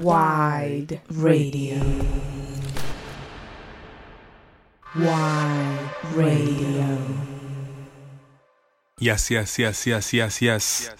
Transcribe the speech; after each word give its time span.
Wide 0.00 0.98
Radio. 1.10 1.78
Wide 4.96 5.90
Radio. 6.14 6.98
Yes, 8.98 9.30
yes, 9.30 9.58
yes, 9.58 9.86
yes, 9.86 10.14
yes, 10.14 10.40
yes. 10.40 10.90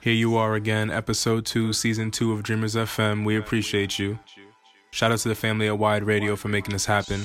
Here 0.00 0.12
you 0.12 0.36
are 0.36 0.54
again, 0.54 0.92
episode 0.92 1.44
two, 1.44 1.72
season 1.72 2.12
two 2.12 2.32
of 2.32 2.44
Dreamers 2.44 2.76
FM. 2.76 3.24
We 3.24 3.36
appreciate 3.36 3.98
you. 3.98 4.20
Shout 4.92 5.10
out 5.10 5.18
to 5.18 5.28
the 5.28 5.34
family 5.34 5.66
at 5.66 5.76
Wide 5.76 6.04
Radio 6.04 6.36
for 6.36 6.46
making 6.46 6.74
this 6.74 6.86
happen. 6.86 7.22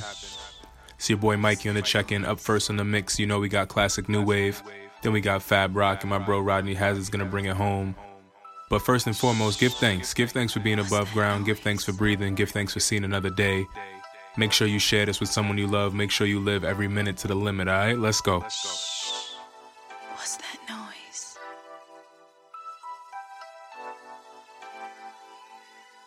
It's 0.95 1.07
your 1.07 1.19
boy 1.19 1.37
Mikey 1.37 1.69
on 1.69 1.75
the 1.75 1.83
check 1.83 2.11
in. 2.11 2.25
Up 2.25 2.39
first 2.39 2.71
on 2.71 2.77
the 2.77 2.83
mix, 2.83 3.19
you 3.19 3.27
know 3.27 3.39
we 3.39 3.47
got 3.47 3.67
classic 3.67 4.09
new 4.09 4.23
wave. 4.23 4.63
Then 5.03 5.13
we 5.13 5.21
got 5.21 5.43
Fab 5.43 5.75
Rock, 5.75 6.01
and 6.01 6.09
my 6.09 6.17
bro 6.17 6.39
Rodney 6.39 6.73
Hazard's 6.73 7.09
gonna 7.09 7.25
bring 7.25 7.45
it 7.45 7.57
home. 7.57 7.95
But 8.73 8.81
first 8.81 9.05
and 9.05 9.15
foremost, 9.15 9.59
give 9.59 9.71
thanks. 9.73 10.15
Give 10.15 10.31
thanks 10.31 10.51
for 10.51 10.59
being 10.59 10.79
above 10.79 11.13
ground. 11.13 11.45
Give 11.45 11.59
thanks 11.59 11.85
for 11.85 11.93
breathing. 11.93 12.33
Give 12.33 12.49
thanks 12.49 12.73
for 12.73 12.79
seeing 12.79 13.03
another 13.03 13.29
day. 13.29 13.67
Make 14.35 14.51
sure 14.51 14.65
you 14.65 14.79
share 14.79 15.05
this 15.05 15.19
with 15.19 15.29
someone 15.29 15.59
you 15.59 15.67
love. 15.67 15.93
Make 15.93 16.09
sure 16.09 16.25
you 16.25 16.39
live 16.39 16.63
every 16.63 16.87
minute 16.87 17.15
to 17.17 17.27
the 17.27 17.35
limit, 17.35 17.67
alright? 17.67 17.99
Let's 17.99 18.19
go. 18.19 18.39
What's 18.39 18.57
that 20.37 20.57
noise? 20.65 21.37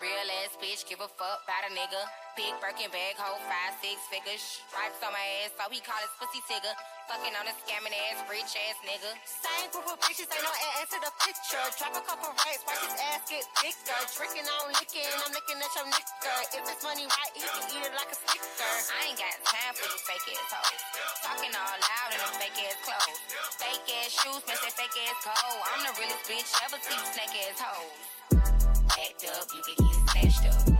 Real 0.02 0.10
ass 0.42 0.58
bitch, 0.60 0.88
give 0.88 0.98
a 0.98 1.06
fuck 1.06 1.46
about 1.46 1.70
a 1.70 1.72
nigga. 1.72 2.02
Big 2.36 2.50
Birkin 2.60 2.90
bag, 2.90 3.14
hold 3.16 3.38
five, 3.46 3.78
six 3.80 4.00
figures. 4.10 4.42
Stripes 4.42 4.98
on 5.06 5.12
my 5.12 5.22
ass, 5.44 5.52
so 5.54 5.70
he 5.70 5.78
call 5.78 6.02
his 6.02 6.10
pussy 6.18 6.42
tigger. 6.50 6.74
Fucking 7.06 7.38
on 7.38 7.46
a 7.46 7.54
scamming 7.62 7.94
ass, 8.10 8.18
rich 8.26 8.50
ass 8.66 8.82
nigga. 8.82 9.14
Same 9.22 9.70
group 9.70 9.86
of 9.86 9.94
bitches, 10.02 10.26
ain't 10.26 10.42
no 10.42 10.50
add 10.74 10.90
to 10.90 10.98
the 10.98 11.12
picture. 11.22 11.62
Drop 11.78 11.94
a 11.94 12.02
couple 12.02 12.34
racks, 12.34 12.66
watch 12.66 12.82
his 12.82 12.98
ass 12.98 13.22
get 13.30 13.46
bigger. 13.62 14.00
Drinking 14.10 14.42
on 14.42 14.74
licking, 14.74 15.06
I'm 15.22 15.30
looking 15.30 15.54
at 15.54 15.70
your 15.78 15.86
nigga. 15.86 16.34
If 16.50 16.66
it's 16.66 16.82
money 16.82 17.06
right, 17.06 17.30
he 17.30 17.46
can 17.46 17.62
eat 17.78 17.86
it 17.86 17.94
like 17.94 18.10
a 18.10 18.18
snicker. 18.18 18.42
I 18.90 19.06
ain't 19.06 19.18
got 19.22 19.38
time 19.46 19.74
for 19.78 19.86
you 19.86 19.98
fake 20.02 20.34
ass 20.34 20.50
hoes. 20.50 20.82
Talking 21.22 21.54
all 21.54 21.78
loud 21.78 22.10
in 22.10 22.18
them 22.18 22.34
fake 22.42 22.58
ass 22.58 22.78
clothes. 22.82 23.18
Fake 23.54 23.86
ass 24.02 24.10
shoes, 24.10 24.42
match 24.50 24.62
that 24.66 24.74
fake 24.74 24.98
ass 25.06 25.16
coat. 25.22 25.62
I'm 25.62 25.86
the 25.86 25.94
realest 26.02 26.26
bitch 26.26 26.50
ever 26.66 26.78
see 26.82 26.98
snake 27.14 27.38
ass 27.46 27.62
hoes. 27.62 28.02
Act 28.98 29.22
up, 29.30 29.46
you 29.54 29.62
can 29.62 29.78
get 29.78 29.94
snatched 30.10 30.74
up. 30.74 30.75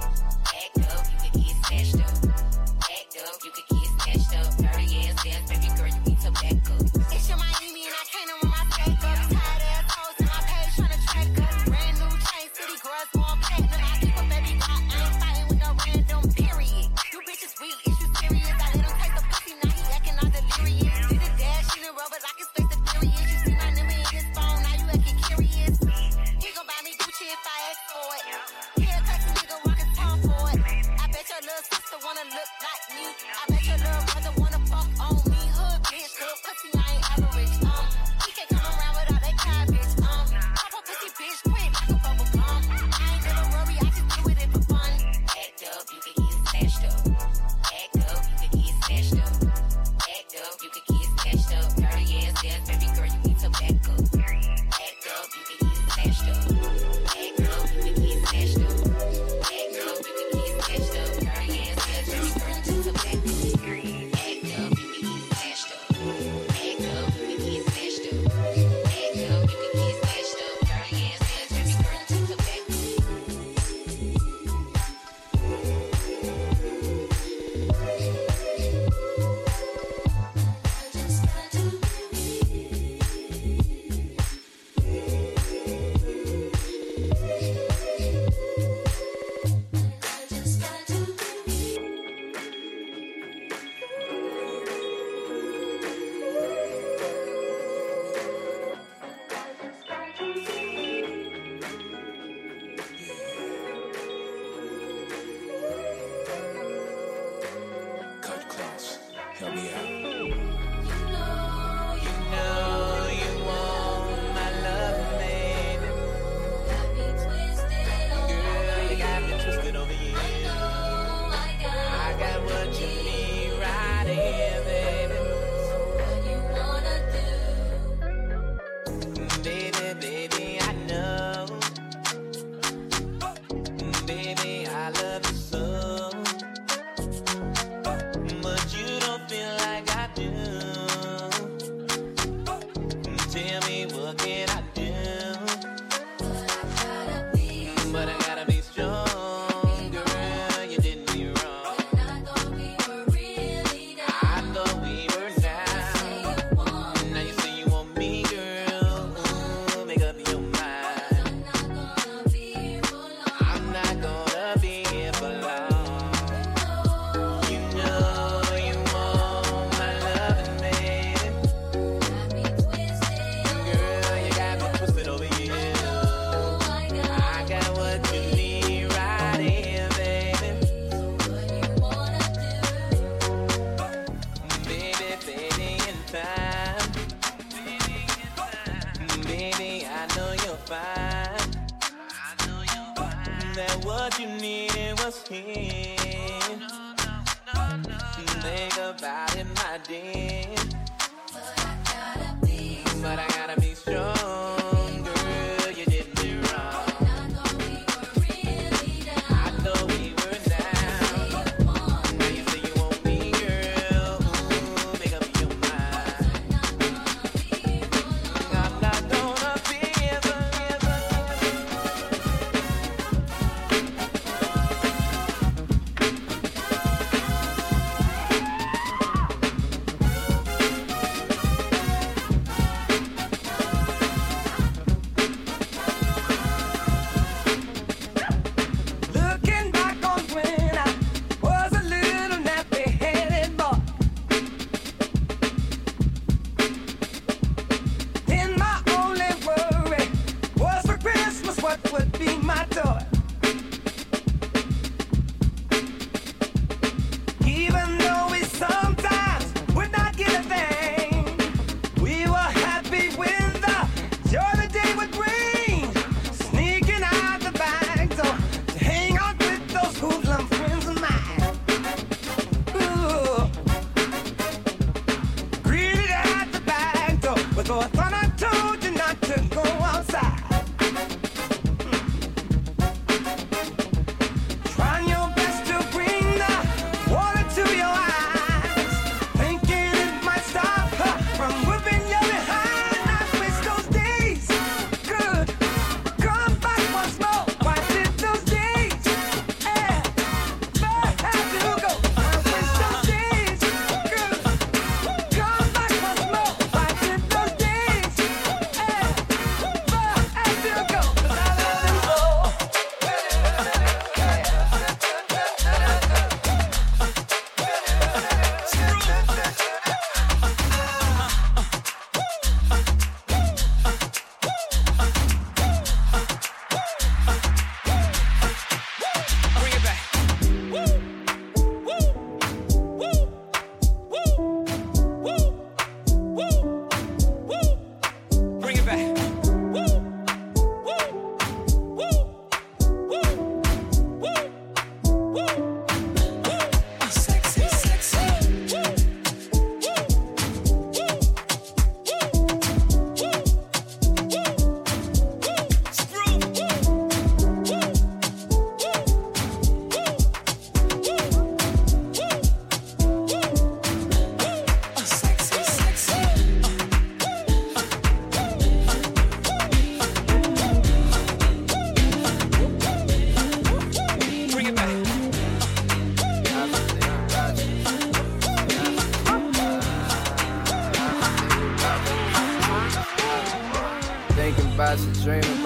But 147.96 148.10
I 148.10 148.18
gotta 148.18 148.44
be 148.44 148.55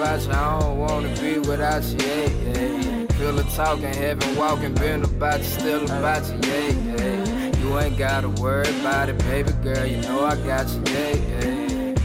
about 0.01 0.25
you. 0.25 0.31
I 0.31 0.59
don't 0.59 0.77
wanna 0.79 1.15
be 1.21 1.37
without 1.37 1.83
you, 1.83 1.97
yeah, 1.99 2.27
yeah. 2.27 3.05
Feel 3.17 3.33
the 3.33 3.43
talking, 3.55 3.93
heaven 3.93 4.35
walking, 4.35 4.73
been 4.73 5.03
about 5.03 5.39
you, 5.39 5.45
still 5.45 5.83
about 5.83 6.27
you, 6.27 6.39
yeah, 6.49 6.69
yeah. 6.97 7.57
You 7.59 7.79
ain't 7.79 7.97
gotta 7.97 8.29
worry 8.29 8.67
about 8.79 9.09
it, 9.09 9.19
baby 9.19 9.51
girl. 9.63 9.85
You 9.85 10.01
know 10.01 10.25
I 10.25 10.35
got 10.37 10.67
you, 10.69 10.81
yeah, 10.87 11.15
yeah. 11.15 11.95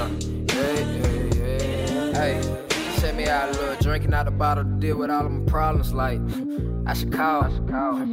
Uh, 0.00 0.08
yeah, 0.54 0.82
yeah, 2.14 2.40
send 2.98 3.16
me 3.16 3.26
out 3.26 3.48
a 3.48 3.52
little 3.52 3.74
drinking 3.80 4.14
out 4.14 4.26
the 4.26 4.30
bottle 4.30 4.62
to 4.62 4.70
deal 4.78 4.96
with 4.96 5.10
all 5.10 5.26
of 5.26 5.32
my 5.32 5.44
problems. 5.50 5.92
Like, 5.92 6.20
I 6.86 6.94
should 6.94 7.12
call. 7.12 7.42
I 7.42 7.50
should 7.50 7.68
call. 7.68 8.06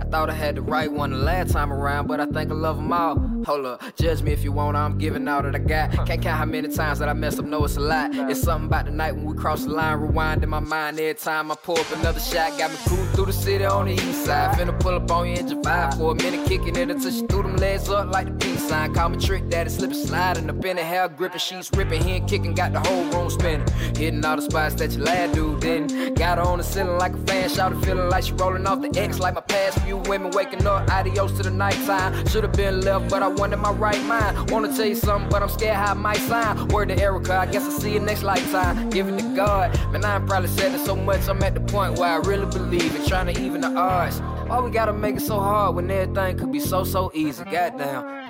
I 0.00 0.04
thought 0.04 0.28
I 0.28 0.34
had 0.34 0.56
the 0.56 0.62
right 0.62 0.90
one 0.90 1.10
the 1.10 1.18
last 1.18 1.52
time 1.52 1.72
around, 1.72 2.08
but 2.08 2.18
I 2.18 2.26
think 2.26 2.50
I 2.50 2.54
love 2.54 2.76
them 2.76 2.92
all. 2.92 3.33
Hold 3.46 3.66
up, 3.66 3.82
judge 3.96 4.22
me 4.22 4.32
if 4.32 4.42
you 4.42 4.52
want, 4.52 4.74
I'm 4.74 4.96
giving 4.96 5.28
all 5.28 5.42
that 5.42 5.54
I 5.54 5.58
got. 5.58 5.92
Can't 6.06 6.22
count 6.22 6.38
how 6.38 6.44
many 6.46 6.68
times 6.68 6.98
that 7.00 7.10
I 7.10 7.12
messed 7.12 7.38
up, 7.38 7.44
know 7.44 7.62
it's 7.64 7.76
a 7.76 7.80
lot. 7.80 8.14
It's 8.14 8.40
something 8.40 8.68
about 8.68 8.86
the 8.86 8.90
night 8.90 9.14
when 9.14 9.26
we 9.26 9.34
cross 9.34 9.64
the 9.64 9.70
line, 9.70 9.98
rewind 9.98 10.42
in 10.42 10.48
my 10.48 10.60
mind 10.60 10.98
every 10.98 11.14
time 11.14 11.50
I 11.52 11.54
pull 11.54 11.78
up 11.78 11.90
another 11.92 12.20
shot. 12.20 12.56
Got 12.58 12.70
me 12.70 12.78
cruising 12.86 13.06
through 13.08 13.26
the 13.26 13.32
city 13.32 13.64
on 13.66 13.86
the 13.86 13.92
east 13.92 14.24
side. 14.24 14.56
Finna 14.56 14.78
pull 14.80 14.94
up 14.94 15.10
on 15.10 15.28
you 15.28 15.34
in 15.34 15.46
July 15.46 15.90
for 15.96 16.12
a 16.12 16.14
minute, 16.14 16.46
kicking 16.46 16.74
it 16.76 16.90
until 16.90 17.10
she 17.10 17.26
threw 17.26 17.42
them 17.42 17.56
legs 17.56 17.90
up 17.90 18.10
like 18.10 18.26
the 18.26 18.32
peace 18.32 18.66
sign. 18.66 18.94
Call 18.94 19.10
me 19.10 19.18
trick 19.18 19.48
daddy, 19.50 19.68
slipping, 19.68 19.96
sliding 19.96 20.48
up 20.48 20.64
in 20.64 20.76
the 20.76 20.82
hair, 20.82 21.08
gripping, 21.08 21.38
sheets 21.38 21.70
ripping, 21.76 22.02
hand 22.02 22.28
kicking, 22.28 22.54
got 22.54 22.72
the 22.72 22.80
whole 22.80 23.04
room 23.12 23.28
spinning. 23.28 23.66
Hitting 23.94 24.24
all 24.24 24.36
the 24.36 24.42
spots 24.42 24.74
that 24.76 24.92
your 24.92 25.04
lad 25.04 25.32
dude 25.32 25.60
didn't. 25.60 26.14
Got 26.14 26.38
her 26.38 26.44
on 26.44 26.58
the 26.58 26.64
ceiling 26.64 26.98
like 26.98 27.12
a 27.12 27.18
fan, 27.26 27.50
shouted 27.50 27.84
feeling 27.84 28.08
like 28.08 28.24
she 28.24 28.32
rolling 28.32 28.66
off 28.66 28.80
the 28.80 28.98
X 28.98 29.18
like 29.18 29.34
my 29.34 29.42
past 29.42 29.80
few 29.80 29.98
women 29.98 30.30
waking 30.30 30.66
up. 30.66 30.90
Adios 30.90 31.32
to 31.36 31.42
the 31.42 31.50
nighttime. 31.50 32.26
Should've 32.28 32.52
been 32.52 32.80
left, 32.80 33.10
but 33.10 33.22
I 33.22 33.33
wanted 33.36 33.56
my 33.56 33.72
right 33.72 34.02
mind. 34.04 34.50
Wanna 34.50 34.74
tell 34.74 34.86
you 34.86 34.94
something, 34.94 35.28
but 35.30 35.42
I'm 35.42 35.48
scared 35.48 35.76
how 35.76 35.92
it 35.92 35.96
might 35.96 36.18
sign. 36.18 36.68
Word 36.68 36.88
to 36.88 36.98
Erica, 36.98 37.36
I 37.36 37.46
guess 37.46 37.64
I'll 37.64 37.70
see 37.70 37.92
you 37.94 38.00
next 38.00 38.22
lifetime. 38.22 38.90
Give 38.90 39.08
it 39.08 39.18
to 39.18 39.34
God. 39.34 39.74
Man, 39.92 40.04
I 40.04 40.16
ain't 40.16 40.26
probably 40.26 40.48
said 40.48 40.74
it 40.74 40.84
so 40.84 40.96
much, 40.96 41.28
I'm 41.28 41.42
at 41.42 41.54
the 41.54 41.60
point 41.60 41.98
where 41.98 42.08
I 42.08 42.16
really 42.16 42.46
believe 42.46 42.94
it. 42.94 43.06
Trying 43.06 43.34
to 43.34 43.40
even 43.40 43.60
the 43.60 43.68
odds. 43.68 44.20
Why 44.48 44.60
we 44.60 44.70
gotta 44.70 44.92
make 44.92 45.16
it 45.16 45.22
so 45.22 45.40
hard 45.40 45.74
when 45.74 45.90
everything 45.90 46.38
could 46.38 46.52
be 46.52 46.60
so, 46.60 46.84
so 46.84 47.10
easy? 47.14 47.44
Goddamn. 47.44 48.23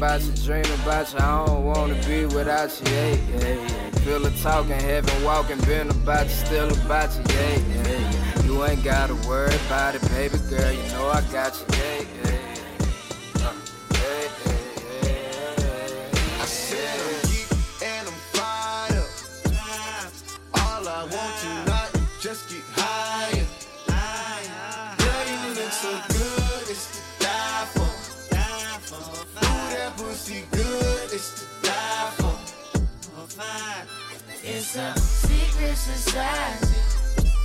About 0.00 0.22
you, 0.22 0.32
dreaming 0.32 0.72
about 0.80 1.12
you. 1.12 1.18
I 1.18 1.44
don't 1.44 1.62
wanna 1.62 1.94
be 2.06 2.24
without 2.24 2.70
you. 2.80 2.90
Yeah, 2.90 3.16
yeah. 3.36 3.90
Feel 4.00 4.20
the 4.20 4.30
talking, 4.42 4.72
heaven 4.72 5.22
walking, 5.22 5.60
been 5.66 5.90
about 5.90 6.24
you, 6.24 6.32
still 6.32 6.72
about 6.72 7.14
you. 7.14 7.22
Yeah, 7.28 7.58
yeah. 7.84 8.42
You 8.44 8.64
ain't 8.64 8.82
gotta 8.82 9.14
worry 9.28 9.54
about 9.66 9.96
it, 9.96 10.00
baby 10.12 10.38
girl. 10.48 10.72
You 10.72 10.82
know 10.94 11.10
I 11.10 11.20
got 11.30 11.52
you. 11.60 11.76
Yeah, 11.76 12.04
yeah. 12.24 12.59
Secret 35.90 35.98
society. 35.98 36.76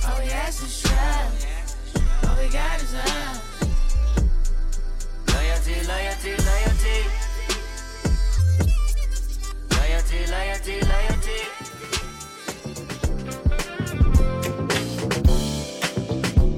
All 0.06 0.18
we 0.22 0.30
ask 0.30 0.62
is 0.62 0.82
try. 0.82 1.30
All 2.28 2.36
we 2.36 2.48
got 2.48 2.82
is 2.82 2.94
love. 2.94 3.42
Loyalty, 5.28 5.74
loyalty, 5.86 6.36
loyalty. 6.50 7.04
Loyalty, 9.76 10.26
loyalty, 10.30 10.80
loyalty. 10.92 11.40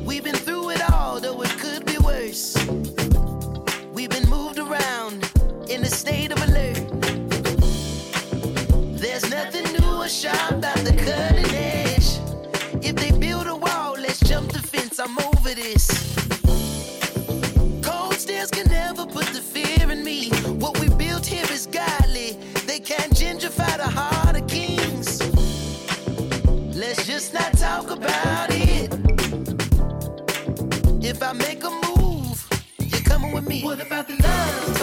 We've 0.05 0.25
been 0.25 0.37
through 0.37 0.71
it 0.71 0.91
all, 0.91 1.21
though 1.21 1.43
it 1.43 1.51
could 1.59 1.85
be 1.87 1.99
worse. 1.99 2.57
We've 3.93 4.11
been 4.11 4.29
moved 4.29 4.59
around 4.59 5.31
in 5.69 5.83
a 5.83 5.89
state 5.89 6.33
of 6.33 6.43
alert. 6.49 6.77
There's 9.01 9.31
nothing 9.31 9.65
new 9.73 10.03
or 10.03 10.09
sharp 10.09 10.51
about 10.51 10.79
the 10.79 10.93
cutting 10.93 11.38
jump. 14.99 15.21
I'm 15.21 15.27
over 15.27 15.55
this. 15.55 15.89
Cold 17.83 18.15
stairs 18.15 18.51
can 18.51 18.67
never 18.69 19.07
put 19.07 19.27
the 19.27 19.41
fear 19.41 19.91
in 19.91 20.05
me. 20.05 20.31
What 20.59 20.79
we 20.81 20.89
built 20.89 21.27
here 21.27 21.47
is 21.51 21.67
godly. 21.67 22.33
They 22.67 22.81
can't 22.81 23.13
gentrify 23.13 23.77
the 23.77 23.89
heart 23.89 24.37
of 24.41 24.47
kings. 24.47 25.21
Let's 26.77 27.07
just 27.07 27.35
not 27.35 27.53
talk 27.57 27.91
about 27.91 28.49
it. 28.51 28.93
If 31.05 31.23
I 31.23 31.33
make 31.33 31.65
a 31.65 31.71
move, 31.71 32.49
you're 32.79 33.03
coming 33.03 33.33
with 33.33 33.47
me. 33.49 33.63
What 33.63 33.81
about 33.81 34.09
the 34.09 34.17
love? 34.23 34.78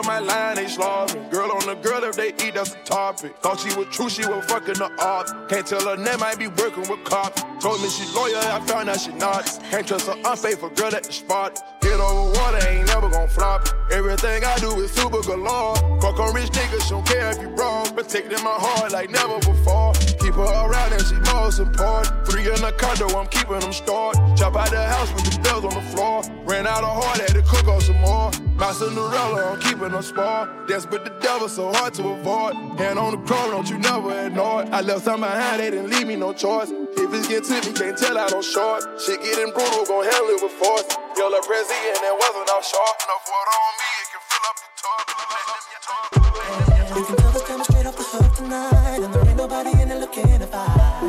On 0.00 0.06
my 0.06 0.18
line, 0.18 0.56
they 0.56 0.64
slobbing. 0.64 1.30
Girl 1.30 1.50
on 1.52 1.66
the 1.66 1.74
girl, 1.74 2.02
if 2.04 2.16
they 2.16 2.28
eat, 2.28 2.54
that's 2.54 2.74
a 2.74 2.78
topic. 2.84 3.36
Thought 3.38 3.60
she 3.60 3.74
was 3.76 3.86
true, 3.88 4.08
she 4.08 4.26
was 4.26 4.44
fucking 4.46 4.74
the 4.74 4.90
op. 4.98 5.48
Can't 5.48 5.66
tell 5.66 5.84
her 5.86 5.96
name, 5.96 6.20
might 6.20 6.38
be 6.38 6.48
working 6.48 6.88
with 6.88 7.04
cops. 7.04 7.42
Told 7.60 7.80
me 7.82 7.88
she 7.88 8.04
loyal, 8.14 8.36
I 8.36 8.60
found 8.66 8.88
out 8.88 9.00
she 9.00 9.12
not. 9.12 9.44
Can't 9.70 9.86
trust 9.86 10.06
her 10.06 10.16
unfaithful 10.24 10.70
girl 10.70 10.94
at 10.94 11.04
the 11.04 11.12
spot. 11.12 11.80
Get 11.80 12.00
over 12.00 12.32
water, 12.32 12.66
ain't 12.68 12.86
never 12.86 13.10
gon' 13.10 13.28
flop. 13.28 13.68
Everything 13.90 14.44
I 14.44 14.56
do 14.58 14.70
is 14.80 14.90
super 14.90 15.22
galore. 15.22 15.76
Fuck 16.00 16.18
on 16.18 16.34
rich 16.34 16.50
niggas, 16.50 16.88
don't 16.88 17.06
care 17.06 17.30
if 17.30 17.40
you 17.40 17.48
broke. 17.48 17.94
Protecting 17.94 18.42
my 18.42 18.56
heart 18.56 18.92
like 18.92 19.10
never 19.10 19.38
before. 19.40 19.92
Keep 20.20 20.34
her 20.34 20.52
around 20.64 20.92
and 20.92 21.04
she 21.04 21.16
most 21.32 21.58
important. 21.58 22.26
Three 22.26 22.48
in 22.48 22.64
a 22.64 22.72
condo, 22.72 23.08
I'm 23.18 23.26
keeping 23.26 23.60
them 23.60 23.72
stored. 23.72 24.16
Chop 24.36 24.56
out 24.56 24.70
the 24.70 24.82
house 24.82 25.12
with 25.12 25.24
the 25.24 25.40
bells 25.40 25.64
on 25.64 25.74
the 25.74 25.86
floor. 25.92 26.22
Ran 26.44 26.66
out 26.66 26.84
of 26.84 27.04
heart, 27.04 27.18
had 27.18 27.34
to 27.34 27.42
cook 27.42 27.68
on 27.68 27.80
some 27.80 28.00
more. 28.00 28.30
My 28.60 28.72
Cinderella, 28.72 29.52
I'm 29.52 29.58
keeping 29.58 29.88
them 29.88 30.02
spar. 30.02 30.46
That's 30.68 30.84
with 30.84 31.04
the 31.04 31.10
devil, 31.22 31.48
so 31.48 31.72
hard 31.72 31.94
to 31.94 32.06
avoid. 32.08 32.54
Hand 32.76 32.98
on 32.98 33.12
the 33.12 33.18
crown, 33.26 33.52
don't 33.52 33.66
you 33.70 33.78
never 33.78 34.26
ignore 34.26 34.64
it. 34.64 34.68
I 34.68 34.82
left 34.82 35.06
some 35.06 35.20
behind, 35.20 35.62
they 35.62 35.70
didn't 35.70 35.88
leave 35.88 36.06
me 36.06 36.14
no 36.14 36.34
choice. 36.34 36.68
If 36.68 37.14
it's 37.14 37.26
get 37.26 37.44
to 37.44 37.54
me, 37.54 37.72
can't 37.72 37.96
tell 37.96 38.18
I 38.18 38.28
don't 38.28 38.44
short. 38.44 38.84
Shit 39.00 39.22
getting 39.22 39.50
brutal, 39.54 39.86
gon' 39.86 40.04
handle 40.04 40.28
it 40.36 40.42
with 40.42 40.52
force. 40.60 40.84
Yellow 41.16 41.40
Prezi 41.40 41.72
and 41.72 42.04
that 42.04 42.12
wasn't 42.12 42.50
off 42.52 42.66
short. 42.68 43.00
Enough 43.00 43.24
water 43.32 43.56
on 43.64 43.72
me, 43.80 43.88
it 43.96 44.12
can 44.12 44.20
fill 44.28 44.44
up 44.44 44.56
the 44.60 44.68
tub. 44.76 45.08
You 47.00 47.04
can 47.08 47.16
tell 47.16 47.32
us 47.32 47.40
coming 47.48 47.64
straight 47.64 47.88
off 47.88 47.96
the 47.96 48.04
hook 48.04 48.28
tonight, 48.36 49.00
and 49.00 49.08
there 49.14 49.24
ain't 49.24 49.38
nobody 49.38 49.72
in 49.80 49.88
there 49.88 50.00
looking 50.00 50.38
to 50.38 50.46
fight. 50.46 51.00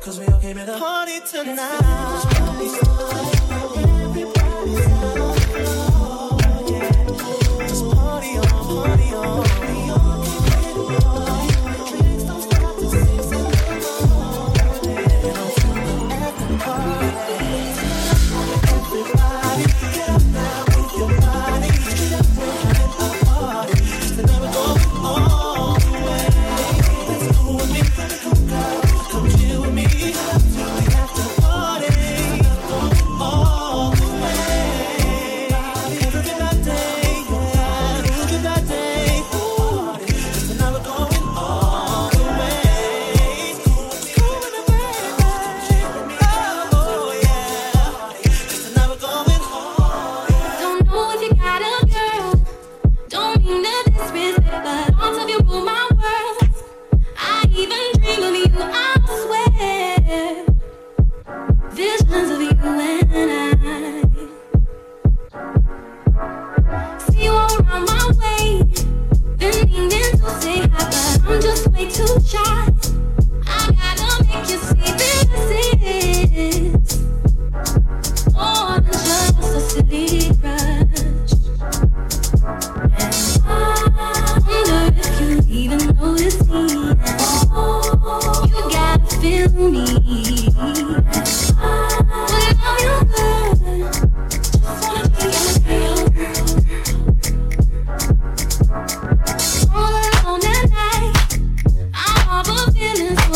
Cause 0.00 0.18
we 0.18 0.24
all 0.24 0.40
came 0.40 0.56
here 0.56 0.64
to 0.64 0.78
party 0.78 1.20
tonight. 1.28 3.27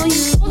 for 0.03 0.09
you. 0.09 0.42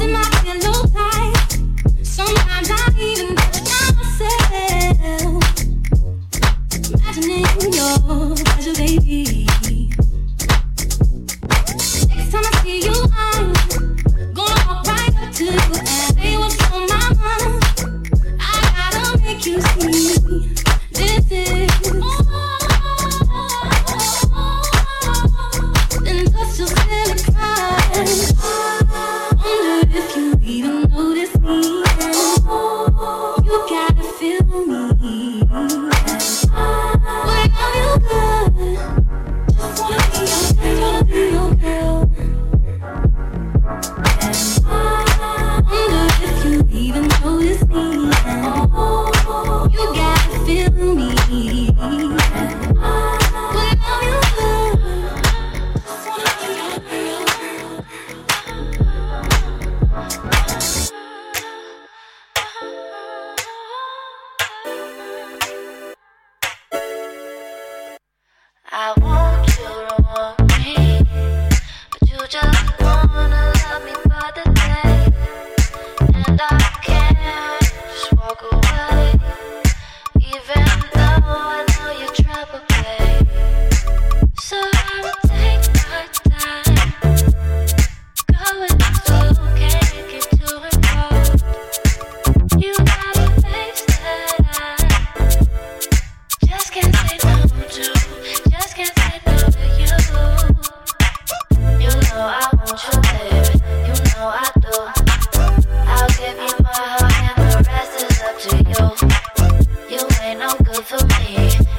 Good 110.57 110.85
for 110.85 111.05
me. 111.07 111.70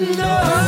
Know. 0.00 0.65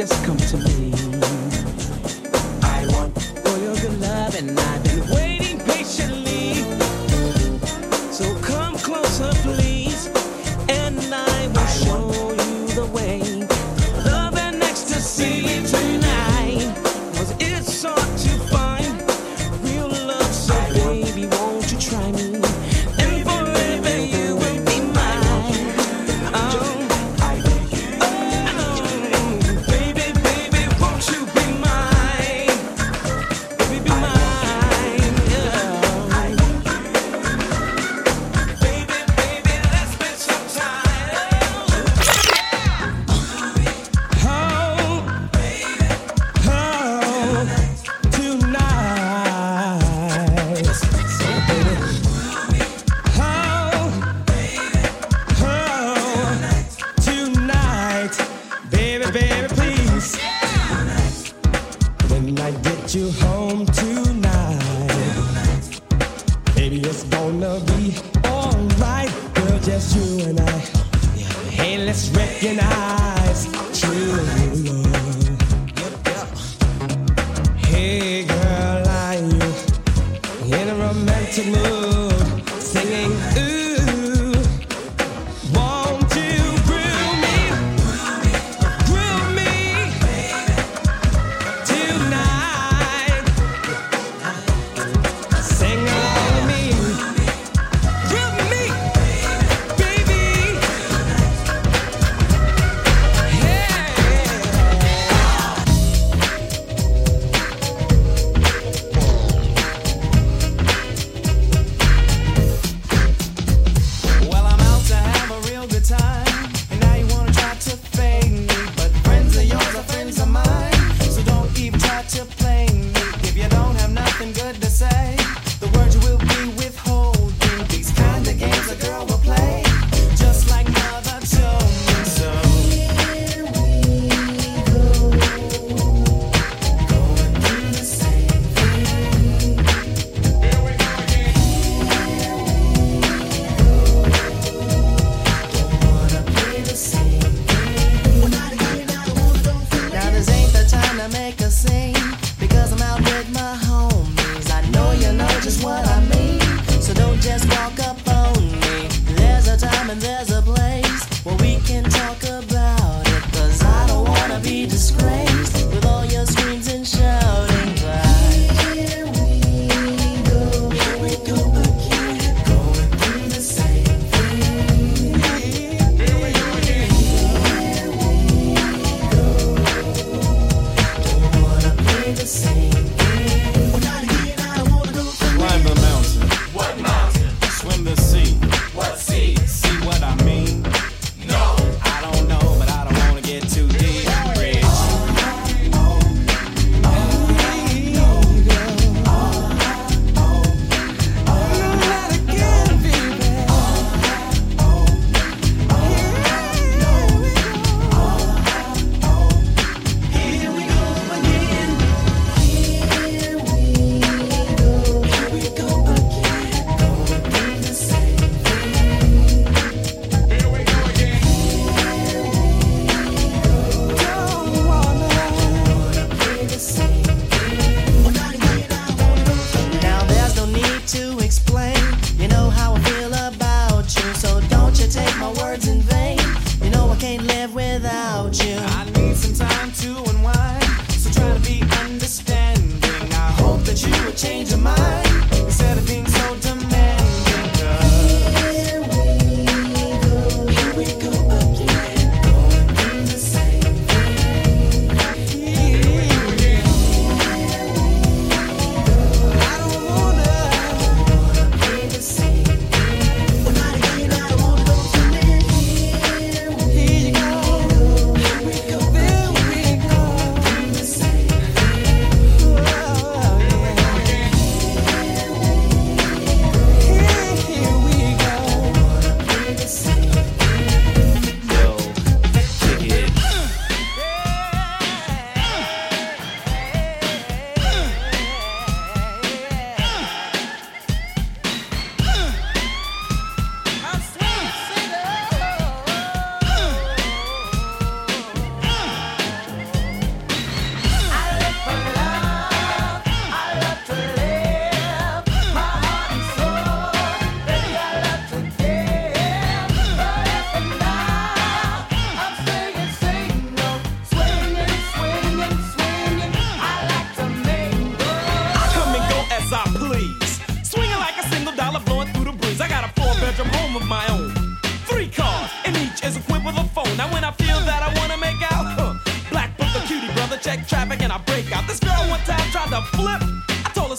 Just 0.00 0.24
come 0.24 0.38
to 0.38 0.56
me. 0.56 0.89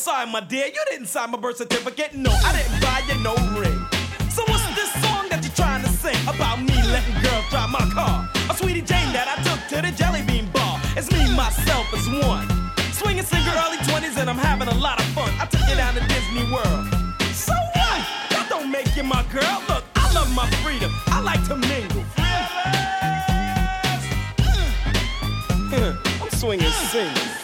I 0.02 0.04
told 0.04 0.16
her, 0.16 0.22
sorry, 0.24 0.32
my 0.32 0.40
dear, 0.42 0.66
you 0.66 0.84
didn't 0.90 1.08
sign 1.08 1.32
my 1.32 1.38
birth 1.38 1.58
certificate. 1.58 2.14
No, 2.16 2.32
I 2.32 2.54
didn't 2.58 2.82
buy 2.82 3.02
you 3.08 3.22
no 3.22 3.36
ring. 3.60 3.78
So 4.30 4.42
what's 4.48 4.66
this 4.74 4.92
song 5.04 5.30
that 5.30 5.42
you're 5.44 5.54
trying 5.54 5.84
to 5.84 5.90
sing 5.90 6.18
about 6.28 6.60
me 6.62 6.74
letting 6.90 7.14
girls 7.22 7.46
drive 7.50 7.70
my 7.70 7.86
car? 7.94 8.28
A 8.50 8.54
sweetie 8.56 8.82
Jane 8.82 9.14
that 9.14 9.28
I 9.28 9.38
took 9.44 9.60
to 9.70 9.82
the 9.86 9.92
jelly 9.96 10.24
bean 10.24 10.50
bar. 10.52 10.80
It's 10.98 11.12
me, 11.12 11.22
myself, 11.36 11.86
as 11.94 12.08
one. 12.26 12.48
Swinging 12.94 13.24
single 13.24 13.54
early 13.54 13.78
20s 13.90 14.18
and 14.18 14.30
I'm 14.30 14.38
having 14.38 14.70
a 14.70 14.76
lot 14.76 15.00
of 15.00 15.06
fun. 15.14 15.30
I 15.40 15.46
took 15.46 15.62
you 15.70 15.76
down 15.76 15.94
to 15.94 16.02
Disney 16.08 16.46
World. 16.50 16.86
So 17.34 17.54
what? 17.54 18.02
That 18.34 18.48
don't 18.50 18.72
make 18.72 18.96
you 18.96 19.04
my 19.04 19.24
girl. 19.30 19.62
Look, 19.70 19.84
I 19.96 20.12
love 20.14 20.34
my 20.34 20.50
freedom. 20.64 20.92
I 21.08 21.22
like 21.22 21.44
to 21.48 21.56
mingle. 21.56 22.04
Mm. 25.72 25.94
I'm 26.22 26.30
swinging 26.32 26.72
single. 26.90 27.41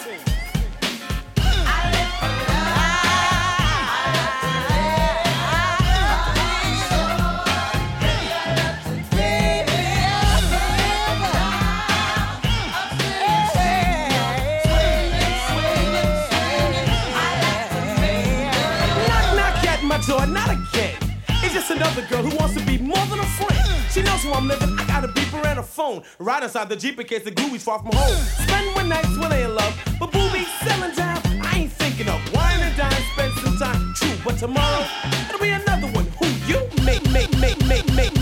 Another 21.78 22.02
girl 22.08 22.24
who 22.24 22.36
wants 22.38 22.56
to 22.56 22.66
be 22.66 22.78
more 22.80 23.06
than 23.06 23.20
a 23.20 23.30
friend. 23.38 23.68
She 23.92 24.02
knows 24.02 24.24
who 24.24 24.34
I'm 24.34 24.48
living, 24.48 24.76
I 24.80 24.86
got 24.88 25.04
a 25.06 25.08
beeper 25.10 25.46
and 25.46 25.60
a 25.60 25.64
phone. 25.64 26.04
Right 26.18 26.42
inside 26.42 26.70
the 26.70 26.76
Jeep 26.76 27.00
in 27.00 27.06
case 27.06 27.24
the 27.24 27.32
Gooey's 27.32 27.64
far 27.64 27.80
from 27.80 27.92
home. 27.94 28.18
Spend 28.46 28.76
one 28.76 28.90
night 28.90 29.06
when 29.20 29.30
they 29.30 29.44
in 29.44 29.54
love, 29.54 29.74
but 30.00 30.12
boobies 30.12 30.52
selling 30.66 30.96
down. 30.96 31.22
I 31.42 31.60
ain't 31.60 31.72
thinking 31.72 32.10
of 32.10 32.20
wine 32.34 32.60
and 32.62 32.76
dine, 32.76 33.04
spend 33.14 33.34
some 33.44 33.58
time. 33.58 33.94
True, 33.96 34.18
but 34.26 34.38
tomorrow, 34.38 34.86
it'll 35.30 35.40
be 35.40 35.50
another 35.50 35.88
one. 35.88 36.06
Who 36.20 36.28
you 36.50 36.60
make, 36.84 37.04
make, 37.12 37.32
make, 37.40 37.60
make, 37.68 37.94
make, 37.94 38.17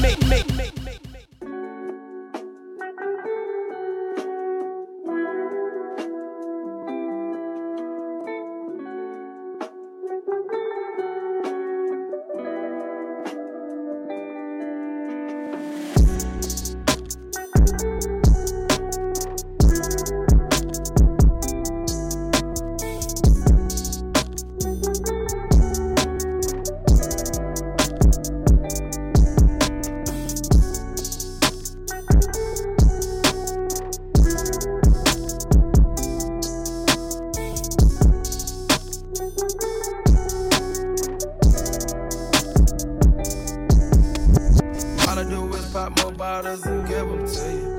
All 45.16 45.22
I 45.22 45.30
do 45.30 45.54
is 45.54 45.72
pop 45.72 45.98
more 46.04 46.12
bottles 46.12 46.66
and 46.66 46.86
give 46.90 47.08
them 47.08 47.26
to 47.26 47.52
you. 47.54 47.78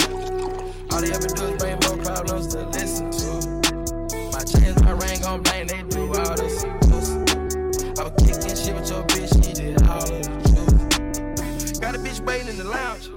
All 0.91 1.03
they 1.03 1.12
ever 1.12 1.28
do 1.28 1.45
is 1.45 1.62
bring 1.62 1.78
more 1.84 2.03
problems 2.03 2.47
to 2.55 2.64
listen 2.68 3.11
to. 3.11 4.32
My 4.32 4.43
chains, 4.43 4.82
my 4.82 4.93
ring 4.93 5.22
on 5.22 5.43
blank, 5.43 5.68
they 5.68 5.82
do 5.82 6.07
all 6.14 6.34
this. 6.34 6.64
I 6.64 8.05
was 8.05 8.12
kicking 8.24 8.57
shit 8.57 8.74
with 8.74 8.89
your 8.89 9.05
bitch, 9.05 9.45
she 9.45 9.53
did 9.53 9.82
all 9.82 9.99
of 9.99 10.09
the 10.09 10.20
juice. 10.49 11.78
Got 11.78 11.95
a 11.95 11.99
bitch 11.99 12.20
waiting 12.24 12.49
in 12.49 12.57
the 12.57 12.64
lounge. 12.64 13.11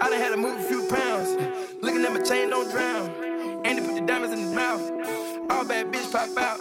I 0.00 0.08
done 0.08 0.20
had 0.20 0.30
to 0.30 0.38
move 0.38 0.58
a 0.58 0.62
few 0.62 0.88
pounds. 0.88 1.36
Looking 1.82 2.02
at 2.02 2.12
my 2.14 2.22
chain, 2.22 2.48
don't 2.48 2.70
drown. 2.70 3.10
And 3.66 3.78
they 3.78 3.86
put 3.86 3.94
the 3.94 4.06
diamonds 4.06 4.32
in 4.32 4.38
his 4.38 4.52
mouth. 4.54 4.80
All 5.50 5.66
bad 5.66 5.92
bitch 5.92 6.10
pop 6.10 6.34
out. 6.38 6.60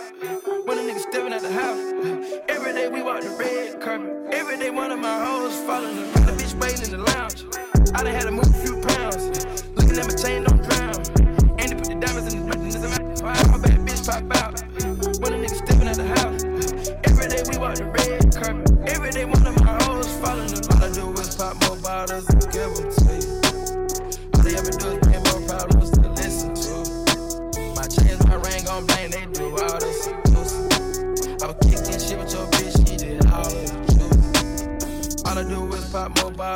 When 0.67 0.77
a 0.77 0.81
nigga 0.81 0.99
stepping 0.99 1.31
at 1.31 1.41
the 1.41 1.53
house. 1.53 2.41
Every 2.49 2.73
day 2.73 2.89
we 2.89 3.01
walk 3.01 3.21
the 3.21 3.29
red 3.39 3.79
carpet. 3.79 4.33
Every 4.33 4.57
day 4.57 4.69
one 4.69 4.91
of 4.91 4.99
my 4.99 5.25
hoes 5.25 5.55
following 5.61 5.95
the 5.95 6.24
A 6.55 6.57
waiting 6.57 6.85
in 6.85 6.91
the 6.91 7.03
lounge. 7.11 7.43
I 7.93 8.03
done 8.03 8.13
had 8.13 8.23
to 8.23 8.31
move 8.31 8.47
a 8.47 8.53
few 8.63 8.81
pounds. 8.81 9.65
Looking 9.75 9.97
at 9.99 10.07
my 10.07 10.15
chain, 10.15 10.43
don't 10.43 10.61
drown. 10.63 10.95
And 11.59 11.71
they 11.71 11.75
put 11.75 11.87
the 11.87 11.97
diamonds 11.99 12.33
in 12.33 12.47
his 12.63 12.77
mouth. 12.77 13.51
All 13.51 13.59
bad 13.59 13.79
bitch 13.83 14.05
pop 14.05 14.23
out. 14.39 14.61
When 15.19 15.33
a 15.33 15.37
nigga 15.37 15.55
stepping 15.55 15.87
at 15.87 15.97
the 15.97 16.07
house. 16.19 16.43
Every 17.03 17.27
day 17.27 17.43
we 17.49 17.57
walk 17.57 17.75
the 17.75 17.85
red 17.85 18.35
carpet. 18.35 18.71
Every 18.87 19.11
day 19.11 19.25
one 19.25 19.45
of 19.45 19.55
my 19.63 19.83
hoes 19.83 20.07
following 20.19 20.47
the 20.47 20.67
All 20.71 20.83
I 20.83 20.91
do 20.91 21.21
is 21.21 21.35
pop 21.35 21.55
more 21.67 21.77
bottles 21.77 22.34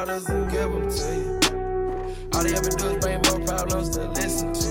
pop 0.06 0.30
and 0.30 0.52
give 0.52 0.72
them 0.72 0.90
to 0.90 1.16
you. 1.16 1.40
All 2.34 2.44
they 2.44 2.54
ever 2.54 2.70
do 2.70 2.88
is 2.88 2.98
bring 3.04 3.22
more 3.24 3.40
problems 3.46 3.90
to 3.90 4.08
listen 4.12 4.54
to. 4.54 4.70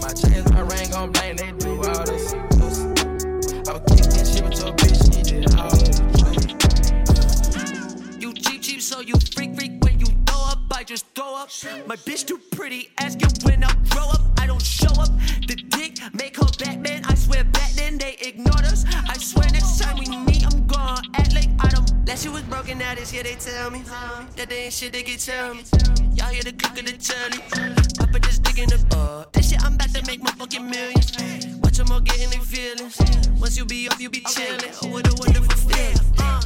My 0.00 0.12
chains, 0.12 0.50
my 0.52 0.60
ring 0.60 0.92
on 0.94 1.12
blank, 1.12 1.38
they 1.38 1.52
do 1.52 1.76
all 1.76 2.04
this. 2.04 2.34
I 2.34 3.72
was 3.72 3.82
kicking 3.88 4.24
shit 4.26 4.44
with 4.44 4.58
your 4.58 4.72
bitch, 4.74 4.98
she 5.14 5.22
did 5.22 5.54
all 5.54 5.70
You 8.18 8.32
cheap, 8.32 8.62
cheap, 8.62 8.80
so 8.80 9.00
you 9.00 9.14
freak, 9.34 9.54
freak 9.54 9.84
when 9.84 10.00
you 10.00 10.06
throw 10.26 10.42
up. 10.46 10.58
I 10.72 10.82
just 10.82 11.06
throw 11.14 11.36
up. 11.36 11.50
My 11.86 11.96
bitch 11.96 12.26
too 12.26 12.40
pretty, 12.50 12.90
ask 12.98 13.20
you 13.20 13.28
when 13.44 13.62
I 13.62 13.72
grow 13.90 14.08
up. 14.08 14.22
I 14.38 14.46
don't 14.46 14.62
show 14.62 14.92
up. 15.00 15.10
The 15.46 15.54
dick 15.54 15.98
make 16.14 16.36
her 16.36 16.48
Batman. 16.58 17.04
I 17.04 17.14
swear 17.14 17.44
Batman, 17.44 17.98
they 17.98 18.16
ignored 18.20 18.64
us. 18.64 18.84
I 19.08 19.16
swear 19.18 19.48
next 19.50 19.78
time 19.78 19.98
we 19.98 20.25
Last 22.06 22.24
year 22.24 22.32
was 22.32 22.42
broken, 22.44 22.78
now 22.78 22.94
this 22.94 23.12
year 23.12 23.24
they 23.24 23.34
tell 23.34 23.70
me 23.70 23.82
that 24.36 24.46
they 24.48 24.64
ain't 24.64 24.72
shit 24.72 24.92
they 24.92 25.02
can 25.02 25.18
tell 25.18 25.54
me. 25.54 25.64
Y'all 26.14 26.28
hear 26.28 26.42
the 26.42 26.52
click 26.52 26.78
of 26.78 26.86
the 26.86 26.96
telly. 26.96 27.42
This 28.22 28.38
dick 28.38 28.58
in 28.58 28.68
the 28.68 28.96
uh. 28.96 29.24
This 29.32 29.50
shit 29.50 29.62
I'm 29.62 29.74
about 29.74 29.90
to 29.90 30.06
make 30.06 30.22
my 30.22 30.30
fucking 30.30 30.64
millions. 30.64 31.12
Watch 31.62 31.78
them 31.78 31.90
all 31.90 32.00
getting 32.00 32.30
their 32.30 32.40
feelings. 32.40 32.96
Once 33.38 33.58
you 33.58 33.64
be 33.64 33.88
up, 33.88 34.00
you 34.00 34.08
be 34.08 34.20
chillin'. 34.20 34.72
Oh, 34.84 34.88
what 34.88 35.06
a 35.06 35.14
wonderful 35.18 35.56
feeling. 35.68 35.98
Uh, 36.18 36.40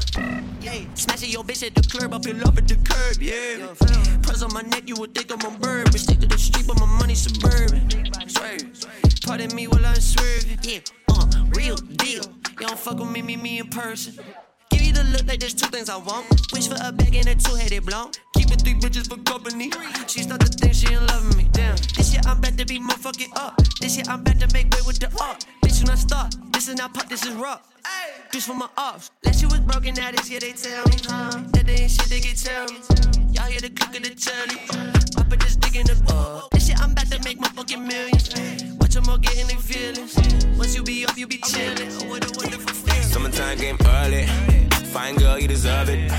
yeah. 0.62 0.84
Smashing 0.94 1.30
your 1.30 1.44
bitch 1.44 1.64
at 1.66 1.74
the 1.74 1.82
curb, 1.82 2.14
I 2.14 2.18
feel 2.18 2.36
love 2.36 2.58
at 2.58 2.66
the 2.66 2.76
curb, 2.76 3.20
yeah. 3.20 3.68
Press 4.22 4.42
on 4.42 4.52
my 4.52 4.62
neck, 4.62 4.88
you 4.88 4.96
would 4.96 5.14
think 5.14 5.30
I'm 5.30 5.54
a 5.54 5.58
bird. 5.58 5.92
But 5.92 6.00
stick 6.00 6.20
to 6.20 6.26
the 6.26 6.38
street, 6.38 6.66
but 6.66 6.80
my 6.80 6.86
money 6.86 7.14
suburban. 7.14 7.88
Swerve. 8.28 8.64
Pardon 9.26 9.54
me 9.54 9.66
while 9.68 9.84
I'm 9.84 10.00
swerving. 10.00 10.58
Yeah, 10.62 10.80
uh, 11.12 11.26
real 11.54 11.76
deal. 11.76 12.24
You 12.58 12.66
don't 12.66 12.78
fuck 12.78 12.98
with 12.98 13.10
me, 13.10 13.22
meet 13.22 13.40
me 13.40 13.58
in 13.58 13.68
person. 13.68 14.18
Look 15.10 15.26
like 15.26 15.40
there's 15.40 15.54
two 15.54 15.66
things 15.68 15.88
I 15.88 15.96
want. 15.96 16.26
Wish 16.52 16.68
for 16.68 16.76
a 16.82 16.92
bag 16.92 17.14
and 17.16 17.28
a 17.28 17.34
two-headed 17.34 17.84
blonde. 17.84 18.18
Keep 18.34 18.52
it 18.52 18.60
three 18.62 18.74
bitches 18.74 19.08
for 19.08 19.18
company. 19.22 19.70
She 20.06 20.22
start 20.22 20.40
to 20.40 20.46
think 20.46 20.74
she 20.74 20.86
ain't 20.92 21.06
loving 21.08 21.36
me. 21.36 21.48
Damn. 21.52 21.76
This 21.96 22.12
year 22.12 22.22
I'm 22.26 22.38
about 22.38 22.56
to 22.58 22.64
be 22.64 22.78
motherfucking 22.78 23.36
up. 23.36 23.56
This 23.80 23.96
year 23.96 24.04
I'm 24.08 24.20
about 24.20 24.38
to 24.40 24.48
make 24.54 24.72
way 24.74 24.80
with 24.86 24.98
the 24.98 25.08
up. 25.22 25.38
Bitch, 25.62 25.80
you 25.80 25.86
not 25.86 25.98
stop. 25.98 26.32
This 26.52 26.68
is 26.68 26.76
not 26.76 26.94
pop, 26.94 27.08
this 27.08 27.24
is 27.24 27.34
rock. 27.34 27.64
This 28.32 28.46
for 28.46 28.54
my 28.54 28.68
ops. 28.76 29.10
Last 29.24 29.42
year 29.42 29.50
was 29.50 29.60
broken, 29.60 29.94
now 29.94 30.10
this 30.12 30.30
year 30.30 30.40
they 30.40 30.52
tell 30.52 30.84
me 30.84 30.96
that 31.52 31.64
they 31.66 31.74
ain't 31.74 31.90
shit 31.90 32.06
they 32.06 32.20
can 32.20 32.36
tell 32.36 32.66
me. 32.66 32.78
Y'all 33.32 33.46
hear 33.46 33.60
the 33.60 33.70
click 33.70 33.96
of 33.96 34.02
the 34.02 34.14
telly. 34.14 34.60
I 35.16 35.36
this 35.36 35.56
dick 35.56 35.74
in 35.74 35.86
the 35.86 35.96
uh. 36.12 36.46
This 36.52 36.68
shit 36.68 36.80
I'm 36.80 36.92
about 36.92 37.06
to 37.06 37.18
make 37.24 37.40
my 37.40 37.48
fucking 37.48 37.84
millions. 37.84 38.30
Watch 38.78 38.94
them 38.94 39.08
all 39.08 39.18
getting 39.18 39.48
their 39.48 39.56
feelings. 39.58 40.14
Once 40.56 40.76
you 40.76 40.82
be 40.82 41.04
up, 41.06 41.16
you 41.16 41.26
be 41.26 41.38
chillin'. 41.38 42.04
Oh, 42.04 42.10
what 42.10 42.24
a 42.24 42.38
wonderful 42.38 42.74
feeling. 42.74 43.02
Summertime 43.02 43.58
came 43.58 43.78
early. 43.84 44.69
Fine 44.92 45.16
girl, 45.16 45.38
you 45.38 45.46
deserve 45.46 45.88
it. 45.88 46.10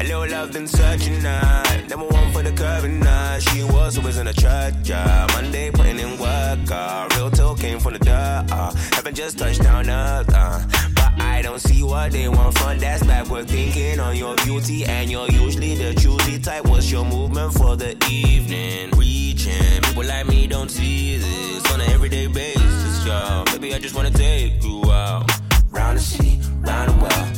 A 0.00 0.04
little 0.04 0.28
love 0.28 0.52
been 0.52 0.68
searching 0.68 1.22
night. 1.22 1.88
Number 1.88 2.06
one 2.06 2.30
for 2.32 2.42
the 2.42 2.52
curving 2.52 3.00
night. 3.00 3.40
She 3.40 3.62
was 3.62 3.96
always 3.96 4.18
in 4.18 4.26
a 4.26 4.32
church, 4.34 4.74
yeah. 4.84 5.26
Monday 5.32 5.70
putting 5.70 5.98
in 5.98 6.18
work, 6.18 6.70
uh. 6.70 7.08
Real 7.16 7.30
talk 7.30 7.58
came 7.58 7.80
from 7.80 7.94
the 7.94 7.98
dirt, 7.98 8.44
uh. 8.50 8.74
Haven't 8.92 9.14
just 9.14 9.38
touched 9.38 9.62
down 9.62 9.88
earth, 9.88 10.28
uh. 10.34 10.60
But 10.94 11.18
I 11.18 11.40
don't 11.42 11.60
see 11.60 11.82
what 11.82 12.12
they 12.12 12.28
want 12.28 12.58
front. 12.58 12.80
That's 12.80 13.02
backward 13.04 13.48
thinking 13.48 13.98
on 14.00 14.14
your 14.16 14.36
beauty. 14.36 14.84
And 14.84 15.10
you're 15.10 15.30
usually 15.30 15.74
the 15.76 15.94
choosy 15.94 16.38
type. 16.38 16.66
What's 16.66 16.90
your 16.90 17.06
movement 17.06 17.54
for 17.54 17.74
the 17.76 17.96
evening? 18.10 18.90
Reaching. 18.98 19.80
People 19.82 20.04
like 20.04 20.26
me 20.26 20.46
don't 20.46 20.70
see 20.70 21.16
this 21.16 21.72
on 21.72 21.80
an 21.80 21.90
everyday 21.90 22.26
basis, 22.26 23.06
yo. 23.06 23.44
Maybe 23.52 23.74
I 23.74 23.78
just 23.78 23.94
wanna 23.94 24.10
take 24.10 24.62
you 24.62 24.82
out. 24.90 25.30
Round 25.70 25.96
the 25.96 26.02
city, 26.02 26.40
round 26.62 26.90
the 26.90 26.96
world, 27.00 27.29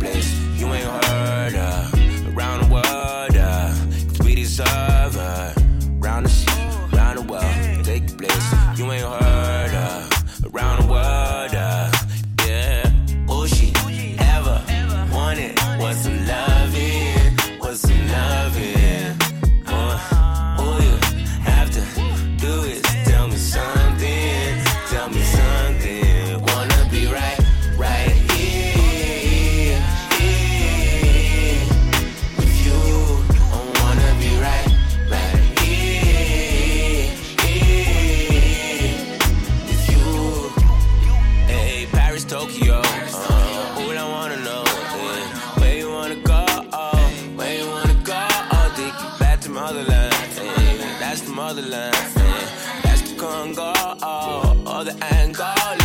place. 0.00 0.32
You 0.58 0.66
ain't 0.72 0.84
heard 0.84 1.52
her. 1.52 1.90
Around 2.34 2.64
the 2.64 2.72
world, 2.72 3.36
uh, 3.36 4.24
we 4.24 4.34
deserve 4.34 4.99
motherland. 51.54 51.94
Yeah. 51.94 52.80
That's 52.82 53.02
the 53.02 53.18
Congo 53.18 53.72
all 54.02 54.84
the 54.84 54.94
Angola. 55.14 55.79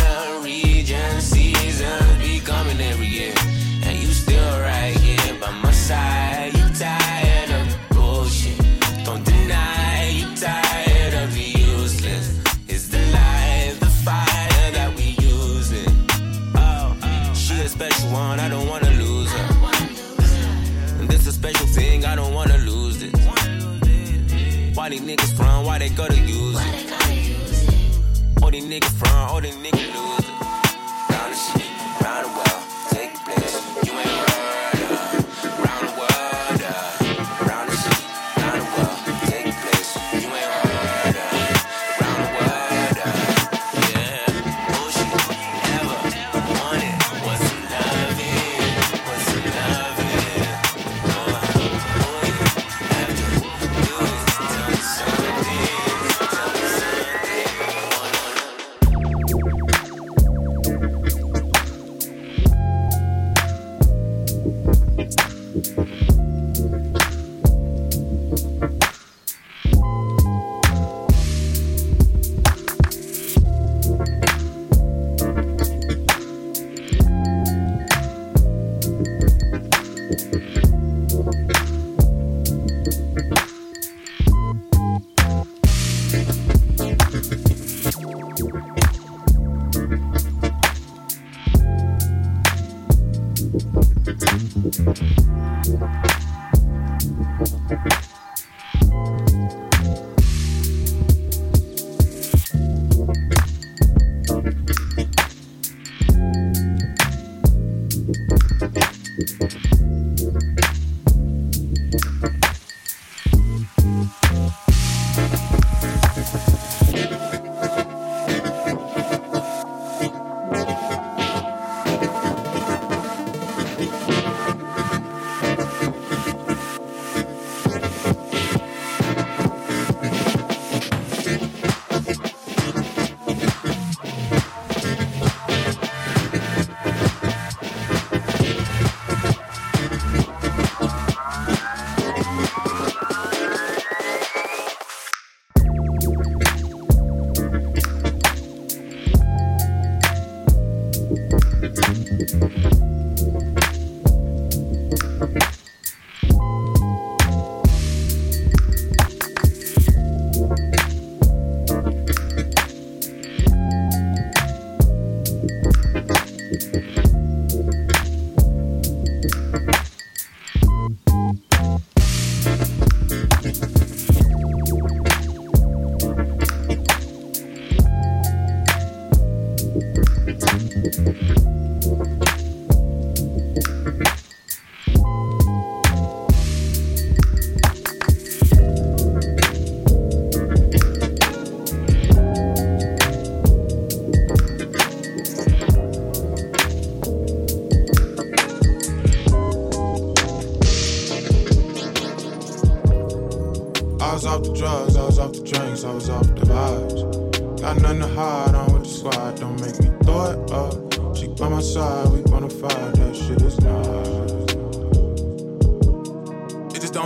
Niggas 28.76 29.05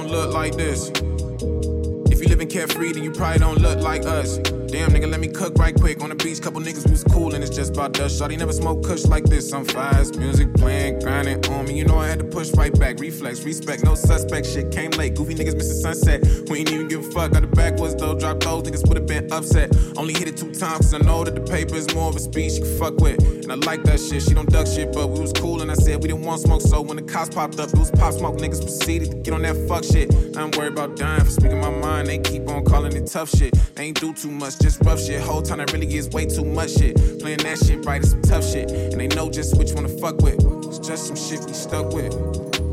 don't 0.00 0.10
look 0.10 0.32
like 0.32 0.56
this. 0.56 0.88
If 0.88 2.20
you 2.20 2.28
live 2.28 2.30
living 2.30 2.48
carefree, 2.48 2.92
then 2.92 3.02
you 3.04 3.10
probably 3.10 3.38
don't 3.38 3.58
look 3.58 3.80
like 3.80 4.04
us. 4.06 4.38
Damn, 4.38 4.90
nigga, 4.90 5.10
let 5.10 5.20
me 5.20 5.28
cook 5.28 5.58
right 5.58 5.74
quick. 5.74 6.00
On 6.02 6.08
the 6.08 6.14
beach, 6.14 6.40
couple 6.40 6.60
niggas 6.60 6.88
was 6.88 7.04
cool, 7.04 7.34
and 7.34 7.42
it's 7.44 7.54
just 7.54 7.72
about 7.72 7.92
dust. 7.92 8.20
Shawty 8.20 8.38
never 8.38 8.52
smoke 8.52 8.84
kush 8.84 9.04
like 9.04 9.24
this. 9.24 9.52
I'm 9.52 9.64
fast, 9.64 10.16
music 10.16 10.54
playing, 10.54 11.00
grinding 11.00 11.44
on 11.46 11.66
me. 11.66 11.74
You 11.76 11.84
know 11.84 11.98
I 11.98 12.06
had 12.06 12.18
to 12.20 12.24
push 12.24 12.50
right 12.52 12.72
back. 12.78 12.98
Reflex, 13.00 13.42
respect, 13.42 13.84
no 13.84 13.94
suspect. 13.94 14.46
Shit 14.46 14.70
came 14.70 14.90
late. 14.92 15.16
Goofy 15.16 15.34
niggas 15.34 15.56
missing 15.56 15.76
sunset. 15.76 16.22
We 16.48 16.60
ain't 16.60 16.70
even 16.70 16.88
give 16.88 17.00
a 17.00 17.10
fuck. 17.10 17.32
Got 17.32 17.42
the 17.42 17.48
backwards 17.48 17.96
though. 17.96 18.18
Drop 18.18 18.40
those 18.40 18.62
niggas 18.62 18.88
would 18.88 18.96
have 18.96 19.06
been 19.06 19.30
upset. 19.32 19.74
Only 19.96 20.14
hit 20.14 20.28
it 20.28 20.36
two 20.36 20.52
times, 20.52 20.90
cause 20.90 20.94
I 20.94 20.98
know 20.98 21.24
that 21.24 21.34
the 21.34 21.42
paper 21.42 21.74
is 21.74 21.92
more 21.94 22.08
of 22.08 22.16
a 22.16 22.20
speech 22.20 22.54
you 22.54 22.62
can 22.62 22.78
fuck 22.78 22.96
with. 23.00 23.39
And 23.50 23.64
I 23.64 23.66
like 23.66 23.82
that 23.82 23.98
shit. 23.98 24.22
She 24.22 24.32
don't 24.32 24.48
duck 24.48 24.68
shit, 24.68 24.92
but 24.92 25.08
we 25.08 25.18
was 25.18 25.32
cool, 25.32 25.60
and 25.60 25.72
I 25.72 25.74
said 25.74 26.00
we 26.00 26.08
didn't 26.08 26.24
want 26.24 26.40
smoke. 26.40 26.60
So 26.60 26.80
when 26.82 26.96
the 26.96 27.02
cops 27.02 27.34
popped 27.34 27.58
up, 27.58 27.70
it 27.70 27.78
was 27.78 27.90
pop 27.90 28.14
smoke. 28.14 28.36
Niggas 28.36 28.60
proceeded 28.60 29.10
to 29.10 29.16
get 29.16 29.34
on 29.34 29.42
that 29.42 29.56
fuck 29.66 29.82
shit. 29.82 30.14
I'm 30.36 30.52
worried 30.52 30.74
about 30.74 30.96
dying 30.96 31.24
for 31.24 31.30
speaking 31.30 31.60
my 31.60 31.70
mind. 31.70 32.06
They 32.06 32.18
keep 32.18 32.48
on 32.48 32.64
calling 32.64 32.94
it 32.94 33.08
tough 33.08 33.28
shit. 33.28 33.52
They 33.74 33.86
ain't 33.86 34.00
do 34.00 34.14
too 34.14 34.30
much, 34.30 34.60
just 34.60 34.80
rough 34.84 35.00
shit. 35.00 35.20
Whole 35.20 35.42
time 35.42 35.58
that 35.58 35.72
really 35.72 35.92
is 35.96 36.08
way 36.10 36.26
too 36.26 36.44
much 36.44 36.74
shit. 36.74 36.94
Playing 37.18 37.38
that 37.38 37.58
shit 37.58 37.84
right 37.84 38.00
is 38.00 38.12
some 38.12 38.22
tough 38.22 38.44
shit. 38.44 38.70
And 38.70 39.00
they 39.00 39.08
know 39.08 39.28
just 39.28 39.58
which 39.58 39.72
one 39.72 39.82
to 39.82 39.98
fuck 39.98 40.18
with. 40.18 40.38
It's 40.68 40.78
just 40.78 41.08
some 41.08 41.16
shit 41.16 41.44
we 41.44 41.52
stuck 41.52 41.92
with. 41.92 42.14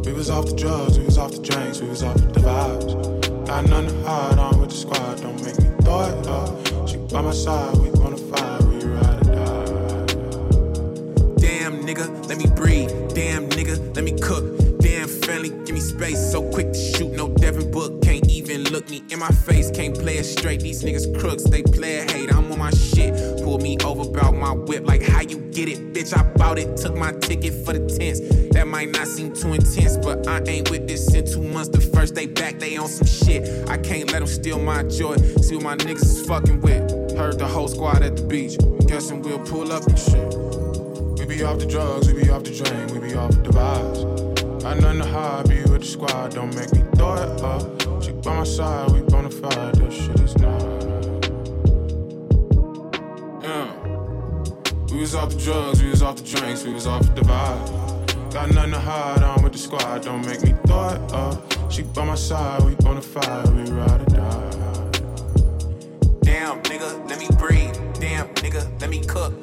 We 0.05 0.13
was 0.13 0.30
off 0.30 0.45
the 0.45 0.55
drugs, 0.55 0.99
we 0.99 1.05
was 1.05 1.17
off 1.17 1.32
the 1.32 1.41
drinks, 1.41 1.82
we 1.82 1.89
was 1.89 2.03
off 2.03 2.17
the 2.17 2.39
vibes. 2.39 3.47
Got 3.47 3.67
nothing 3.67 3.89
to 3.89 4.07
hide, 4.07 4.38
on 4.38 4.61
with 4.61 4.69
the 4.69 4.75
squad, 4.75 5.21
don't 5.21 5.43
make 5.43 5.57
me 5.57 5.69
throw 5.84 6.01
it 6.05 6.28
up. 6.28 6.88
She 6.88 6.97
by 6.97 7.21
my 7.21 7.32
side, 7.32 7.75
we 7.78 7.89
bona 7.89 8.17
fide, 8.17 8.66
nigga, 11.88 12.27
let 12.27 12.38
me 12.38 12.47
breathe. 12.47 12.89
Damn 13.15 13.47
nigga, 13.49 13.95
let 13.95 14.03
me 14.03 14.11
cook. 14.19 14.43
Damn 14.79 15.07
family, 15.07 15.49
give 15.49 15.71
me 15.73 15.79
space. 15.79 16.19
So 16.31 16.43
quick 16.51 16.73
to 16.73 16.79
shoot, 16.79 17.13
no 17.13 17.29
Devin 17.29 17.71
Book. 17.71 18.01
Can't 18.01 18.29
even 18.29 18.63
look 18.65 18.89
me 18.89 19.03
in 19.09 19.19
my 19.19 19.29
face. 19.29 19.71
Can't 19.71 19.97
play 19.97 20.17
it 20.17 20.25
straight. 20.25 20.59
These 20.59 20.83
niggas 20.83 21.17
crooks, 21.17 21.43
they 21.43 21.63
play 21.63 21.99
it 21.99 22.11
hate. 22.11 22.33
I'm 22.33 22.51
on 22.51 22.59
my 22.59 22.71
shit. 22.71 23.13
Pull 23.41 23.59
me 23.59 23.77
over, 23.85 24.09
bout 24.09 24.35
my 24.35 24.51
whip. 24.51 24.85
Like 24.85 25.01
how 25.01 25.21
you 25.21 25.39
get 25.51 25.69
it, 25.69 25.93
bitch. 25.93 26.15
I 26.15 26.23
bought 26.33 26.59
it, 26.59 26.75
took 26.75 26.95
my 26.95 27.13
ticket 27.13 27.53
for 27.65 27.71
the 27.71 27.88
tents. 27.97 28.19
That 28.53 28.67
might 28.67 28.89
not 28.89 29.07
seem 29.07 29.33
too 29.33 29.53
intense, 29.53 29.95
but 29.97 30.27
I 30.27 30.41
ain't 30.45 30.69
with 30.69 30.88
this 30.88 31.13
in 31.13 31.25
two 31.25 31.41
months. 31.41 31.69
The 31.69 31.79
first 31.79 32.15
day 32.15 32.27
back, 32.27 32.59
they 32.59 32.75
on 32.75 32.89
some 32.89 33.07
shit. 33.07 33.69
I 33.69 33.77
can't 33.77 34.11
let 34.11 34.19
them 34.19 34.27
steal 34.27 34.59
my 34.59 34.83
joy. 34.83 35.15
See 35.41 35.55
what 35.55 35.63
my 35.63 35.77
niggas 35.77 36.03
is 36.03 36.27
fucking 36.27 36.59
with. 36.59 37.15
Heard 37.15 37.39
the 37.39 37.47
whole 37.47 37.69
squad 37.69 38.03
at 38.03 38.17
the 38.17 38.23
beach. 38.23 38.57
Guessing 38.88 39.21
we'll 39.21 39.39
pull 39.39 39.71
up 39.71 39.85
and 39.88 39.97
shit. 39.97 40.46
Be 41.28 41.43
off 41.43 41.59
the 41.59 41.65
drugs, 41.65 42.11
we 42.11 42.23
be 42.23 42.30
off 42.30 42.43
the 42.45 42.51
drink, 42.51 42.93
we 42.93 42.99
be 43.09 43.13
off 43.13 43.32
the 43.32 43.51
vibes. 43.51 44.63
Got 44.63 44.80
nothing 44.80 45.01
to 45.01 45.07
hide, 45.07 45.49
be 45.49 45.61
with 45.63 45.82
the 45.82 45.86
squad, 45.86 46.34
don't 46.34 46.55
make 46.55 46.73
me 46.73 46.84
throw 46.95 47.15
it 47.15 47.41
up. 47.41 48.01
She 48.01 48.11
by 48.13 48.38
my 48.38 48.43
side, 48.45 48.91
we 48.91 49.01
bona 49.01 49.30
fide, 49.30 49.75
that 49.75 49.91
shit 49.91 50.19
is 50.21 50.36
nice. 50.38 50.63
Yeah. 53.43 53.69
We 54.89 55.01
was 55.01 55.13
off 55.15 55.30
the 55.32 55.38
drugs, 55.38 55.84
we 55.84 55.89
was 55.89 56.01
off 56.01 56.15
the 56.15 56.23
drinks, 56.23 56.63
we 56.63 56.73
was 56.73 56.88
off 56.88 57.01
the 57.13 57.21
vibe. 57.21 58.34
Got 58.34 58.51
nothing 58.53 58.71
to 58.71 58.80
hide, 58.80 59.21
I'm 59.21 59.43
with 59.43 59.51
the 59.51 59.59
squad, 59.59 60.03
don't 60.03 60.25
make 60.25 60.41
me 60.43 60.55
throw 60.65 60.89
it 60.89 61.13
up. 61.13 61.71
She 61.71 61.84
by 61.84 62.05
my 62.05 62.15
side, 62.15 62.63
we 62.63 62.73
bona 62.75 63.01
fide, 63.01 63.49
we 63.49 63.69
ride 63.69 64.01
or 64.01 64.05
die. 64.05 64.51
Damn, 66.21 66.61
nigga, 66.63 67.09
let 67.09 67.19
me 67.19 67.28
breathe. 67.38 67.75
Damn, 67.99 68.34
nigga, 68.36 68.65
let 68.82 68.89
me 68.89 69.03
cook. 69.03 69.34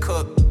Cook. 0.00 0.43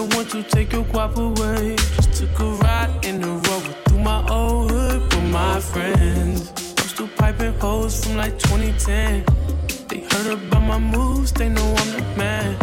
Let 0.00 0.14
one 0.14 0.26
to 0.26 0.42
take 0.42 0.72
your 0.72 0.84
guap 0.84 1.16
away. 1.16 1.76
Just 1.76 2.14
took 2.14 2.40
a 2.40 2.44
ride 2.44 3.04
in 3.04 3.20
the 3.20 3.28
road 3.28 3.76
through 3.84 3.98
my 3.98 4.26
old 4.28 4.70
hood 4.70 5.02
with 5.02 5.30
my 5.30 5.60
friends. 5.60 6.52
I'm 6.78 6.88
still 6.88 7.08
piping 7.16 7.54
hoes 7.60 8.04
from 8.04 8.16
like 8.16 8.38
2010. 8.38 9.24
They 9.88 10.00
heard 10.10 10.38
about 10.38 10.62
my 10.62 10.78
moves, 10.78 11.32
they 11.32 11.48
know 11.48 11.74
I'm 11.78 11.90
the 11.92 12.04
man. 12.16 12.56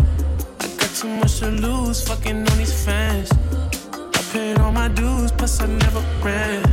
I 0.59 0.67
got 0.79 0.89
too 0.95 1.07
much 1.07 1.39
to 1.39 1.49
lose, 1.49 2.07
fucking 2.07 2.49
on 2.49 2.57
these 2.57 2.85
fans. 2.85 3.31
I 3.91 4.21
paid 4.31 4.59
all 4.59 4.71
my 4.71 4.87
dues, 4.87 5.31
plus 5.31 5.61
I 5.61 5.67
never 5.67 6.03
ran. 6.23 6.63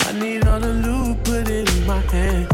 I 0.00 0.12
need 0.12 0.46
all 0.46 0.60
the 0.60 0.74
loot, 0.74 1.24
put 1.24 1.48
it 1.48 1.68
in 1.74 1.86
my 1.86 2.00
hand. 2.12 2.48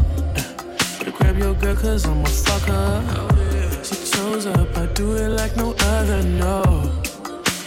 Better 0.99 1.11
grab 1.11 1.39
your 1.39 1.55
girl, 1.55 1.77
cause 1.77 2.07
I'm 2.07 2.21
a 2.21 2.29
fucker. 2.29 3.85
She 3.85 3.97
chose 4.13 4.47
up, 4.47 4.77
I 4.77 4.87
do 4.87 5.17
it 5.17 5.29
like 5.31 5.57
no 5.57 5.75
other, 5.79 6.23
no. 6.23 7.06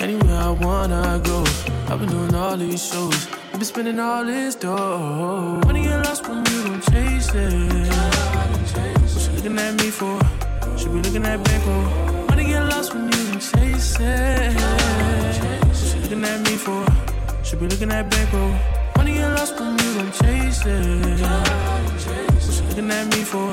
Anywhere 0.02 0.40
I 0.40 0.52
wanna 0.52 1.20
go, 1.22 1.44
I've 1.90 2.00
been 2.00 2.08
doing 2.08 2.34
all 2.34 2.56
these 2.56 2.88
shows. 2.90 3.28
I've 3.52 3.60
been 3.60 3.66
spending 3.66 4.00
all 4.00 4.24
this 4.24 4.56
dough. 4.56 5.60
Money 5.66 5.84
get 5.84 6.06
lost 6.06 6.26
when 6.26 6.38
you 6.38 6.64
don't 6.64 6.82
chase 6.90 7.30
it. 7.36 7.88
What 7.92 9.10
she 9.10 9.32
looking 9.32 9.60
at 9.60 9.74
me 9.76 9.90
for? 9.90 10.18
She 10.78 10.86
be 10.86 11.02
looking 11.02 11.26
at 11.26 11.44
bankroll. 11.44 11.84
Money 12.30 12.46
get 12.46 12.64
lost 12.70 12.94
when 12.94 13.12
you 13.12 13.24
don't 13.28 13.42
chase 13.42 13.98
it. 14.00 14.54
What 15.68 15.76
she 15.76 16.00
looking 16.00 16.24
at 16.24 16.40
me 16.48 16.56
for? 16.56 16.86
She 17.44 17.56
be 17.58 17.68
looking 17.68 17.92
at 17.92 18.10
bankroll. 18.10 18.54
Money 18.96 19.14
get 19.16 19.30
lost 19.34 19.60
when 19.60 19.78
you 19.80 19.94
don't 19.96 20.14
chase 20.14 20.66
it. 20.66 21.20
What 21.20 22.54
she 22.56 22.64
looking 22.64 22.90
at 22.90 23.06
me 23.14 23.24
for? 23.26 23.52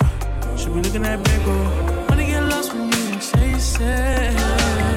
She 0.56 0.66
be 0.66 0.80
looking 0.80 1.04
at 1.06 1.24
bankroll. 1.24 2.06
Money 2.08 2.26
get 2.26 2.44
lost 2.44 2.72
when 2.72 2.86
you 2.86 3.10
don't 3.10 3.20
chase 3.20 3.78
it. 3.80 4.95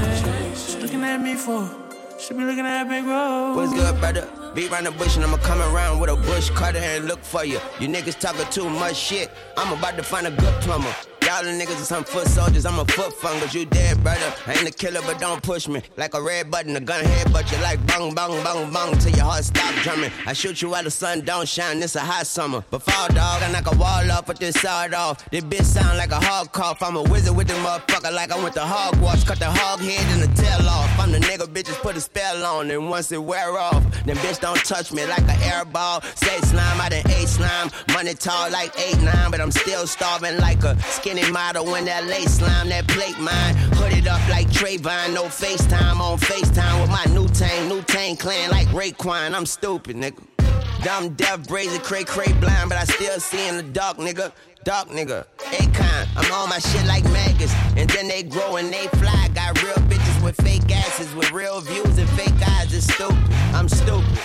Looking 0.90 1.04
at 1.04 1.22
me 1.22 1.36
for? 1.36 1.70
She 2.18 2.34
be 2.34 2.44
looking 2.44 2.66
at 2.66 2.86
bankroll. 2.86 3.56
What's 3.56 3.72
good, 3.74 4.00
brother? 4.00 4.28
Beat 4.56 4.72
round 4.72 4.88
the 4.88 4.92
bush 4.92 5.18
and 5.18 5.24
I'ma 5.24 5.38
come 5.38 5.62
around 5.62 6.00
with 6.00 6.10
a 6.10 6.16
bush 6.16 6.50
cutter 6.50 6.80
and 6.80 7.06
look 7.06 7.24
for 7.24 7.46
you. 7.46 7.60
You 7.80 7.88
niggas 7.88 8.20
talking 8.20 8.48
too 8.50 8.68
much 8.68 8.96
shit. 8.96 9.30
I'm 9.56 9.78
about 9.78 9.98
to 9.98 10.04
find 10.04 10.26
a 10.26 10.32
good 10.32 10.62
plumber. 10.64 10.92
Y'all 11.30 11.44
the 11.44 11.52
niggas 11.52 11.80
are 11.80 11.86
some 11.86 12.04
foot 12.04 12.28
soldiers, 12.28 12.66
I'm 12.66 12.80
a 12.80 12.86
foot 12.86 13.14
fungus. 13.14 13.54
You 13.54 13.64
dead, 13.64 14.02
brother. 14.04 14.34
I 14.48 14.54
ain't 14.54 14.68
a 14.68 14.72
killer, 14.72 15.00
but 15.06 15.20
don't 15.20 15.44
push 15.44 15.68
me. 15.68 15.84
Like 15.96 16.16
a 16.16 16.22
red 16.24 16.50
button, 16.50 16.76
a 16.76 16.80
gun 16.80 17.06
head, 17.06 17.32
but 17.32 17.52
you 17.52 17.60
like 17.60 17.78
bang, 17.86 18.16
bang, 18.16 18.44
bang, 18.44 18.74
bang 18.74 18.98
till 18.98 19.12
your 19.12 19.26
heart 19.26 19.44
stop 19.44 19.72
drumming. 19.84 20.10
I 20.26 20.34
shoot 20.34 20.60
you 20.64 20.72
while 20.72 20.82
the 20.82 20.90
sun 20.90 21.22
don't 21.22 21.48
shine, 21.48 21.84
it's 21.84 21.96
a 21.96 22.00
hot 22.00 22.26
summer. 22.26 22.64
But 22.72 22.82
fall 22.82 23.10
dog, 23.10 23.44
I 23.44 23.52
knock 23.52 23.72
a 23.72 23.78
wall 23.78 24.12
off 24.12 24.28
with 24.28 24.40
this 24.40 24.60
sawed 24.60 24.96
off. 24.96 25.30
This 25.30 25.44
bitch 25.44 25.66
sound 25.66 26.00
like 26.00 26.10
a 26.10 26.20
hog 26.20 26.52
cough. 26.52 26.82
I'm 26.82 26.96
a 26.96 27.04
wizard 27.04 27.38
with 27.38 27.48
this 27.48 27.60
motherfucker 27.60 28.12
like 28.12 28.32
I 28.32 28.42
went 28.42 28.56
to 28.56 28.62
Hogwarts. 28.62 29.28
Cut 29.28 29.38
the 29.38 29.52
hog 29.52 29.82
head 29.82 30.04
and 30.14 30.24
the 30.24 30.42
tail 30.42 30.68
off. 30.68 31.00
I'm 31.00 31.12
the 31.12 31.20
nigga 31.20 31.46
bitches 31.46 31.80
put 31.84 31.96
a 31.96 32.02
spell 32.02 32.44
on, 32.44 32.72
and 32.72 32.90
once 32.90 33.12
it 33.12 33.22
wear 33.24 33.56
off, 33.56 33.84
then 34.04 34.16
bitch 34.16 34.40
don't 34.40 34.66
touch 34.66 34.92
me 34.92 35.06
like 35.06 35.22
an 35.22 35.40
air 35.44 35.64
ball. 35.64 36.02
Say 36.16 36.40
slime, 36.40 36.82
I 36.82 36.90
done 36.90 37.08
ate 37.12 37.28
slime. 37.28 37.70
Money 37.94 38.16
tall 38.16 38.50
like 38.50 38.74
8'9, 38.74 39.30
but 39.30 39.40
I'm 39.40 39.52
still 39.52 39.86
starving 39.86 40.40
like 40.40 40.64
a 40.64 40.76
skinny 40.82 41.19
model 41.28 41.66
when 41.66 41.86
that 41.86 42.06
lace 42.06 42.36
slime, 42.38 42.70
that 42.70 42.88
plate 42.88 43.20
mine. 43.20 43.56
Hooded 43.76 44.08
up 44.08 44.22
like 44.30 44.48
Trayvon, 44.48 45.14
no 45.14 45.26
FaceTime 45.26 46.00
on 46.00 46.18
FaceTime 46.18 46.82
with 46.82 46.90
my 46.90 47.06
new 47.14 47.28
tang, 47.30 47.68
new 47.68 47.82
tang 47.82 48.16
clan 48.16 48.50
like 48.52 48.68
Raekwon. 48.68 49.34
I'm 49.34 49.46
stupid, 49.46 49.96
nigga. 49.96 50.24
Dumb, 50.84 51.14
deaf, 51.16 51.46
brazen, 51.48 51.82
cray, 51.82 52.04
cray, 52.04 52.32
blind, 52.34 52.70
but 52.70 52.78
I 52.78 52.86
still 52.86 53.20
see 53.20 53.48
in 53.50 53.58
the 53.58 53.64
dark, 53.64 53.98
nigga. 53.98 54.32
Dark 54.66 54.90
nigga, 54.90 55.26
Akon, 55.38 56.08
I'm 56.18 56.32
on 56.34 56.50
my 56.50 56.60
shit 56.60 56.86
like 56.86 57.04
maggots. 57.06 57.54
And 57.78 57.90
then 57.90 58.10
they 58.10 58.24
grow 58.24 58.58
and 58.58 58.72
they 58.72 58.88
fly. 59.00 59.30
Got 59.34 59.62
real 59.64 59.74
bitches 59.88 60.24
with 60.24 60.36
fake 60.42 60.70
asses, 60.70 61.14
with 61.16 61.32
real 61.32 61.62
views 61.62 61.98
and 61.98 62.10
fake 62.10 62.36
eyes. 62.48 62.74
It's 62.74 62.94
stupid, 62.94 63.18
I'm 63.54 63.70
stupid. 63.70 64.20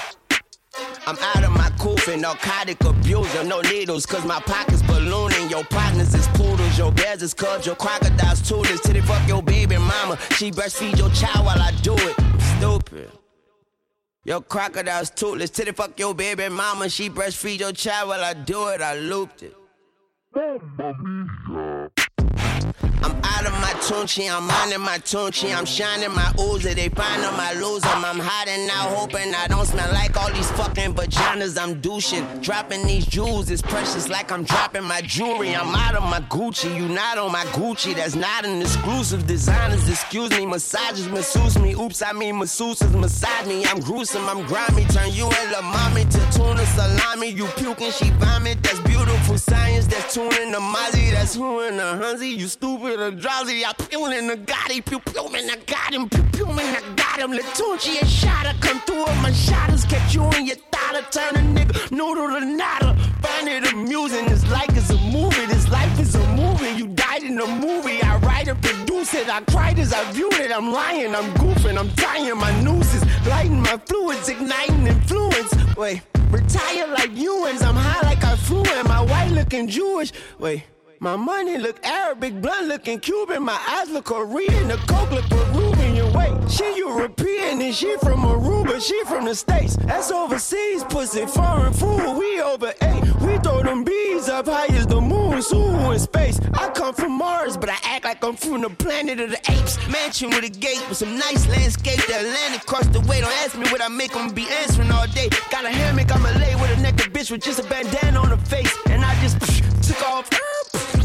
I'm 1.07 1.17
out 1.19 1.45
of 1.45 1.53
my 1.53 1.71
coffin, 1.79 2.23
narcotic 2.23 2.83
abuser, 2.83 3.45
no 3.45 3.61
needles, 3.61 4.07
cause 4.07 4.25
my 4.25 4.41
pockets 4.41 4.83
ballooning. 4.83 5.49
Your 5.51 5.65
partners 5.65 6.15
is 6.15 6.27
poodles, 6.29 6.79
your 6.79 6.91
bears 6.93 7.23
is 7.23 7.35
cubs, 7.35 7.67
your 7.67 7.77
crocodiles 7.77 8.41
tutors. 8.49 8.81
Till 8.81 8.95
they 8.95 9.01
fuck 9.01 9.27
your 9.29 9.43
baby 9.43 9.77
mama, 9.77 10.19
she 10.37 10.51
breastfeed 10.51 10.99
your 10.99 11.11
child 11.11 11.47
while 11.47 11.61
I 11.61 11.71
do 11.83 11.95
it. 11.95 12.17
Stupid. 12.57 13.11
Your 14.25 14.41
crocodile's 14.41 15.11
toothless, 15.11 15.51
till 15.51 15.67
they 15.67 15.73
fuck 15.73 15.99
your 15.99 16.15
baby 16.15 16.49
mama, 16.49 16.89
she 16.89 17.11
breastfeed 17.11 17.61
your 17.61 17.73
child 17.73 18.09
while 18.09 18.25
I 18.25 18.33
do 18.35 18.69
it. 18.69 18.81
I 18.81 18.95
looped 18.97 19.43
it. 19.43 19.55
Tunchi, 23.85 24.31
I'm 24.35 24.47
minding 24.47 24.81
my 24.81 24.99
tunchi, 24.99 25.55
I'm 25.55 25.67
shining 25.67 26.15
my 26.15 26.33
Uzi, 26.39 26.75
they 26.75 26.89
find 26.89 27.23
on 27.23 27.37
my 27.37 27.53
loser. 27.53 27.87
I'm 27.87 28.19
hiding 28.19 28.69
out, 28.71 28.89
hoping 28.97 29.35
I 29.35 29.47
don't 29.47 29.67
smell 29.67 29.93
like 29.93 30.17
all 30.17 30.33
these 30.33 30.51
fucking 30.53 30.95
vaginas. 30.95 31.61
I'm 31.61 31.81
douching, 31.81 32.25
dropping 32.41 32.87
these 32.87 33.05
jewels, 33.05 33.51
it's 33.51 33.61
precious 33.61 34.09
like 34.09 34.33
I'm 34.33 34.45
dropping 34.45 34.85
my 34.85 35.03
jewelry. 35.03 35.55
I'm 35.55 35.75
out 35.75 35.95
of 35.95 36.03
my 36.05 36.21
Gucci, 36.31 36.75
you 36.75 36.89
not 36.89 37.19
on 37.19 37.33
my 37.33 37.45
Gucci, 37.57 37.95
that's 37.95 38.15
not 38.15 38.47
an 38.47 38.63
exclusive. 38.63 39.27
Designers, 39.27 39.87
excuse 39.89 40.31
me, 40.31 40.47
massages, 40.47 41.09
masseuse 41.09 41.59
me. 41.59 41.75
Oops, 41.75 42.01
I 42.03 42.13
mean 42.13 42.37
masseuses, 42.37 42.93
massage 42.99 43.47
me. 43.47 43.67
I'm 43.67 43.81
gruesome, 43.81 44.27
I'm 44.27 44.47
grimy, 44.47 44.85
turn 44.87 45.13
you 45.13 45.27
into 45.27 45.63
mommy 45.63 46.05
to 46.05 46.21
tuna 46.33 46.65
salami. 46.67 47.29
You 47.29 47.47
puking, 47.57 47.91
she 47.91 48.11
vomit, 48.13 48.63
that's 48.63 48.81
beautiful 48.81 49.37
science, 49.37 49.87
that's 49.87 50.15
tuning 50.15 50.53
the 50.53 50.59
Mozzie, 50.59 51.11
that's 51.11 51.35
who 51.35 51.61
in 51.61 51.77
the 51.77 51.83
Hunzy. 51.83 52.35
You 52.37 52.49
stupid 52.49 52.99
or 52.99 53.11
drowsy, 53.11 53.65
I 53.65 53.74
pew 53.75 54.07
in 54.07 54.27
the 54.27 54.37
Gotti, 54.37 54.85
pew 54.85 55.01
pew 55.01 55.29
man, 55.31 55.51
I 55.51 55.57
got 55.67 55.93
him, 55.93 56.09
pew 56.09 56.23
pew 56.33 56.47
man, 56.47 56.83
I 56.83 56.95
got 56.95 57.21
him. 57.21 57.33
Latunchi 57.33 58.01
and 58.01 58.09
shot 58.09 58.45
come 58.61 58.81
through 58.81 59.05
with 59.05 59.23
my 59.23 59.33
shotters, 59.33 59.85
catch 59.85 60.15
you 60.15 60.25
in 60.33 60.47
your 60.47 60.57
thought, 60.73 61.13
turn 61.13 61.35
a 61.37 61.39
nigga 61.39 61.91
noodle 61.91 62.29
to 62.29 62.45
nada. 62.45 62.97
Find 63.23 63.49
it 63.49 63.73
amusing. 63.73 64.27
It's 64.27 64.49
like 64.51 64.71
it's 64.71 64.91
a 64.91 64.99
movie. 64.99 65.47
This 65.47 65.69
life 65.71 65.99
is 65.99 66.15
a 66.15 66.27
movie. 66.37 66.71
You 66.77 66.89
died 66.89 67.23
in 67.23 67.39
a 67.39 67.47
movie. 67.47 68.03
I 68.03 68.19
write 68.19 68.49
and 68.49 68.61
produce 68.61 69.15
it. 69.15 69.29
I 69.29 69.41
cried 69.43 69.79
as 69.79 69.93
I 69.93 70.11
viewed 70.13 70.35
it. 70.35 70.53
I'm 70.53 70.73
lying. 70.73 71.15
I'm 71.15 71.33
goofing. 71.35 71.79
I'm 71.79 71.91
tying 71.91 72.37
my 72.37 72.53
nooses. 72.61 73.03
Lighting 73.27 73.61
my 73.61 73.79
fluids. 73.87 74.29
Igniting 74.29 74.87
influence. 74.87 75.55
Wait. 75.77 76.03
Retire 76.31 76.87
like 76.89 77.13
Ewans. 77.13 77.63
I'm 77.63 77.77
high 77.77 78.03
like 78.03 78.23
I 78.25 78.37
flew 78.37 78.63
in. 78.63 78.87
My 78.87 79.01
white 79.01 79.31
looking 79.31 79.69
Jewish. 79.69 80.13
Wait. 80.39 80.65
My 81.05 81.17
money 81.17 81.59
look 81.59 81.85
Arabic, 81.85 82.41
blunt 82.41 82.67
looking 82.69 82.99
Cuban. 82.99 83.43
My 83.43 83.61
eyes 83.69 83.91
look 83.91 84.07
Korean, 84.07 84.69
the 84.69 84.79
coke 84.89 85.11
look 85.11 85.29
Peruvian. 85.29 86.11
Wait, 86.15 86.51
she 86.51 86.65
European 86.79 87.61
and 87.61 87.75
she 87.75 87.95
from 87.99 88.21
Aruba, 88.21 88.81
she 88.81 89.05
from 89.05 89.27
the 89.27 89.35
States. 89.35 89.77
That's 89.77 90.11
overseas, 90.11 90.83
pussy, 90.85 91.27
foreign 91.27 91.75
food. 91.75 92.17
We 92.17 92.41
over 92.41 92.73
eight. 92.81 93.05
We 93.21 93.37
throw 93.37 93.63
them 93.63 93.85
bees 93.85 94.31
up 94.31 94.47
high 94.47 94.75
as 94.75 94.87
the 94.87 94.99
moon, 94.99 95.43
so 95.43 95.91
in 95.91 95.99
space. 95.99 96.41
I 96.55 96.71
come 96.71 96.95
from 96.95 97.13
Mars, 97.19 97.59
but 97.59 97.69
I 97.69 97.77
act 97.85 98.07
like 98.07 98.25
I'm 98.25 98.35
from 98.35 98.63
the 98.63 98.71
planet 98.71 99.21
of 99.21 99.29
the 99.29 99.41
apes. 99.51 99.77
Mansion 99.91 100.31
with 100.31 100.45
a 100.45 100.49
gate 100.49 100.83
with 100.89 100.97
some 100.97 101.19
nice 101.19 101.47
landscape. 101.49 102.01
The 102.07 102.17
Atlantic 102.17 102.63
across 102.63 102.87
the 102.87 103.01
way. 103.01 103.21
Don't 103.21 103.31
ask 103.45 103.59
me 103.59 103.69
what 103.69 103.83
I 103.83 103.89
make, 103.89 104.17
I'ma 104.17 104.33
be 104.33 104.49
answering 104.49 104.91
all 104.91 105.07
day. 105.09 105.29
Got 105.51 105.67
a 105.67 105.69
hammock, 105.69 106.11
I'ma 106.11 106.31
lay 106.39 106.55
with 106.55 106.79
a 106.79 106.81
naked 106.81 107.13
bitch 107.13 107.31
with 107.31 107.43
just 107.43 107.61
a 107.61 107.65
bandana 107.65 108.21
on 108.21 108.31
her 108.31 108.39
face. 108.47 108.75
And 108.87 109.05
I 109.05 109.15
just 109.21 109.39
took 109.87 110.03
off 110.09 110.31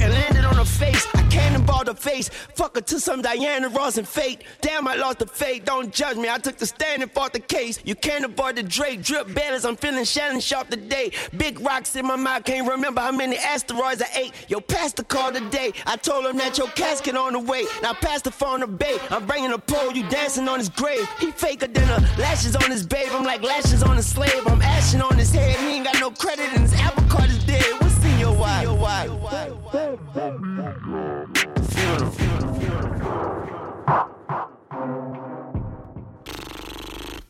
and 0.01 0.13
landed 0.13 0.45
on 0.45 0.55
her 0.55 0.65
face. 0.65 1.05
I 1.13 1.21
cannonballed 1.23 1.87
her 1.87 1.93
face. 1.93 2.29
Fuck 2.29 2.75
her 2.75 2.81
to 2.81 2.99
some 2.99 3.21
Diana 3.21 3.69
Ross 3.69 3.97
and 3.97 4.07
fate. 4.07 4.43
Damn, 4.61 4.87
I 4.87 4.95
lost 4.95 5.19
the 5.19 5.25
faith. 5.25 5.65
Don't 5.65 5.93
judge 5.93 6.17
me. 6.17 6.29
I 6.29 6.37
took 6.37 6.57
the 6.57 6.65
stand 6.65 7.01
and 7.01 7.11
fought 7.11 7.33
the 7.33 7.39
case. 7.39 7.79
You 7.83 7.95
can't 7.95 8.25
avoid 8.25 8.55
the 8.55 8.63
Drake 8.63 9.03
drip 9.03 9.33
balance. 9.33 9.65
I'm 9.65 9.75
feeling 9.75 10.05
Shannon 10.05 10.39
Sharpe 10.41 10.69
today. 10.69 11.11
Big 11.37 11.59
rocks 11.59 11.95
in 11.95 12.05
my 12.05 12.15
mouth. 12.15 12.43
Can't 12.43 12.67
remember 12.67 13.01
how 13.01 13.11
many 13.11 13.37
asteroids 13.37 14.01
I 14.01 14.07
ate. 14.15 14.33
Yo, 14.47 14.59
pastor 14.59 15.03
called 15.03 15.35
today. 15.35 15.73
I 15.85 15.95
told 15.97 16.25
him 16.25 16.37
that 16.37 16.57
your 16.57 16.67
casket 16.69 17.15
on 17.15 17.33
the 17.33 17.39
way. 17.39 17.65
Now 17.81 17.93
pass 17.93 18.21
the 18.21 18.31
phone 18.31 18.61
to 18.61 18.67
Bay. 18.67 18.97
I'm 19.09 19.25
bringing 19.25 19.51
a 19.51 19.57
pole. 19.57 19.91
You 19.91 20.07
dancing 20.09 20.47
on 20.47 20.59
his 20.59 20.69
grave. 20.69 21.07
He 21.19 21.31
faker 21.31 21.67
than 21.67 21.89
a 21.89 21.99
lashes 22.19 22.55
on 22.55 22.71
his 22.71 22.85
babe. 22.85 23.09
I'm 23.11 23.23
like 23.23 23.41
lashes 23.41 23.83
on 23.83 23.97
a 23.97 24.03
slave. 24.03 24.47
I'm 24.47 24.61
ashing 24.61 25.01
on 25.01 25.17
his 25.17 25.33
head. 25.33 25.55
He 25.57 25.75
ain't 25.75 25.85
got 25.85 25.99
no 25.99 26.11
credit 26.11 26.47
and 26.53 26.61
his 26.61 26.73
apple 26.73 27.03
cart 27.09 27.29
is 27.29 27.43
dead. 27.45 27.65
What's 27.81 27.98
your 28.39 28.77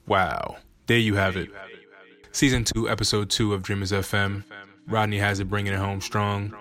Wow. 0.08 0.58
There 0.88 0.98
you 0.98 1.16
have 1.16 1.38
it. 1.38 1.50
Season 2.32 2.64
2, 2.64 2.90
Episode 2.90 3.30
2 3.30 3.54
of 3.54 3.62
Dreamers 3.62 3.92
FM. 3.92 4.44
Rodney 4.88 5.20
has 5.20 5.40
it 5.40 5.50
bringing 5.50 5.74
it 5.74 5.78
home 5.78 6.02
strong. 6.02 6.56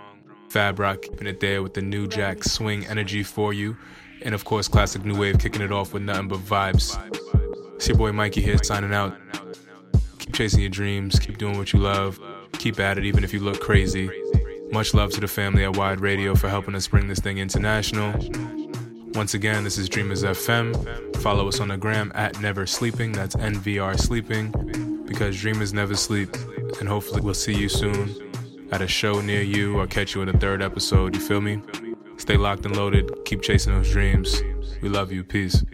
Fab 0.51 0.79
Rock 0.79 1.03
keeping 1.03 1.27
it 1.27 1.41
there 1.41 1.63
with 1.63 1.75
the 1.75 1.81
new 1.81 2.07
Jack 2.07 2.45
swing 2.45 2.87
energy 2.87 3.23
for 3.23 3.53
you. 3.53 3.77
And 4.23 4.35
of 4.35 4.45
course, 4.45 4.69
classic 4.69 5.05
new 5.05 5.19
wave 5.19 5.39
kicking 5.39 5.63
it 5.63 5.73
off 5.73 5.95
with 5.95 6.03
nothing 6.03 6.29
but 6.29 6.41
vibes. 6.41 6.99
It's 7.77 7.89
your 7.89 7.97
boy 7.97 8.13
Mikey 8.13 8.43
here 8.43 8.59
signing 8.63 8.93
out. 8.93 9.17
Keep 10.19 10.35
chasing 10.35 10.61
your 10.61 10.71
dreams, 10.71 11.19
keep 11.19 11.39
doing 11.39 11.57
what 11.57 11.73
you 11.73 11.79
love, 11.79 12.21
keep 12.53 12.79
at 12.81 12.99
it 12.99 13.05
even 13.05 13.25
if 13.25 13.33
you 13.33 13.41
look 13.41 13.61
crazy. 13.61 14.11
Much 14.73 14.93
love 14.93 15.11
to 15.13 15.21
the 15.21 15.29
family 15.29 15.65
at 15.65 15.77
Wide 15.77 16.01
Radio 16.01 16.35
for 16.35 16.49
helping 16.49 16.75
us 16.75 16.87
bring 16.87 17.09
this 17.09 17.19
thing 17.19 17.39
international. 17.39 18.13
Once 19.15 19.35
again, 19.35 19.65
this 19.65 19.79
is 19.79 19.89
Dreamers 19.89 20.23
FM. 20.23 21.17
Follow 21.17 21.49
us 21.49 21.59
on 21.59 21.69
the 21.69 21.77
gram 21.77 22.13
at 22.15 22.39
Never 22.41 22.67
Sleeping. 22.67 23.13
That's 23.13 23.35
NVR 23.35 23.99
Sleeping. 23.99 25.05
Because 25.07 25.41
dreamers 25.41 25.73
never 25.73 25.97
sleep. 25.97 26.37
And 26.81 26.89
hopefully, 26.89 27.23
we'll 27.23 27.35
see 27.35 27.55
you 27.55 27.69
soon 27.69 28.15
at 28.71 28.83
a 28.83 28.87
show 28.87 29.21
near 29.21 29.41
you 29.43 29.79
or 29.79 29.87
catch 29.87 30.15
you 30.15 30.21
in 30.21 30.31
the 30.31 30.39
third 30.39 30.61
episode. 30.61 31.15
You 31.15 31.21
feel 31.21 31.41
me? 31.41 31.63
Stay 32.19 32.37
locked 32.37 32.67
and 32.67 32.77
loaded. 32.77 33.11
Keep 33.25 33.43
chasing 33.43 33.75
those 33.75 33.91
dreams. 33.91 34.43
We 34.83 34.91
love 34.91 35.11
you. 35.11 35.25
Peace. 35.25 35.65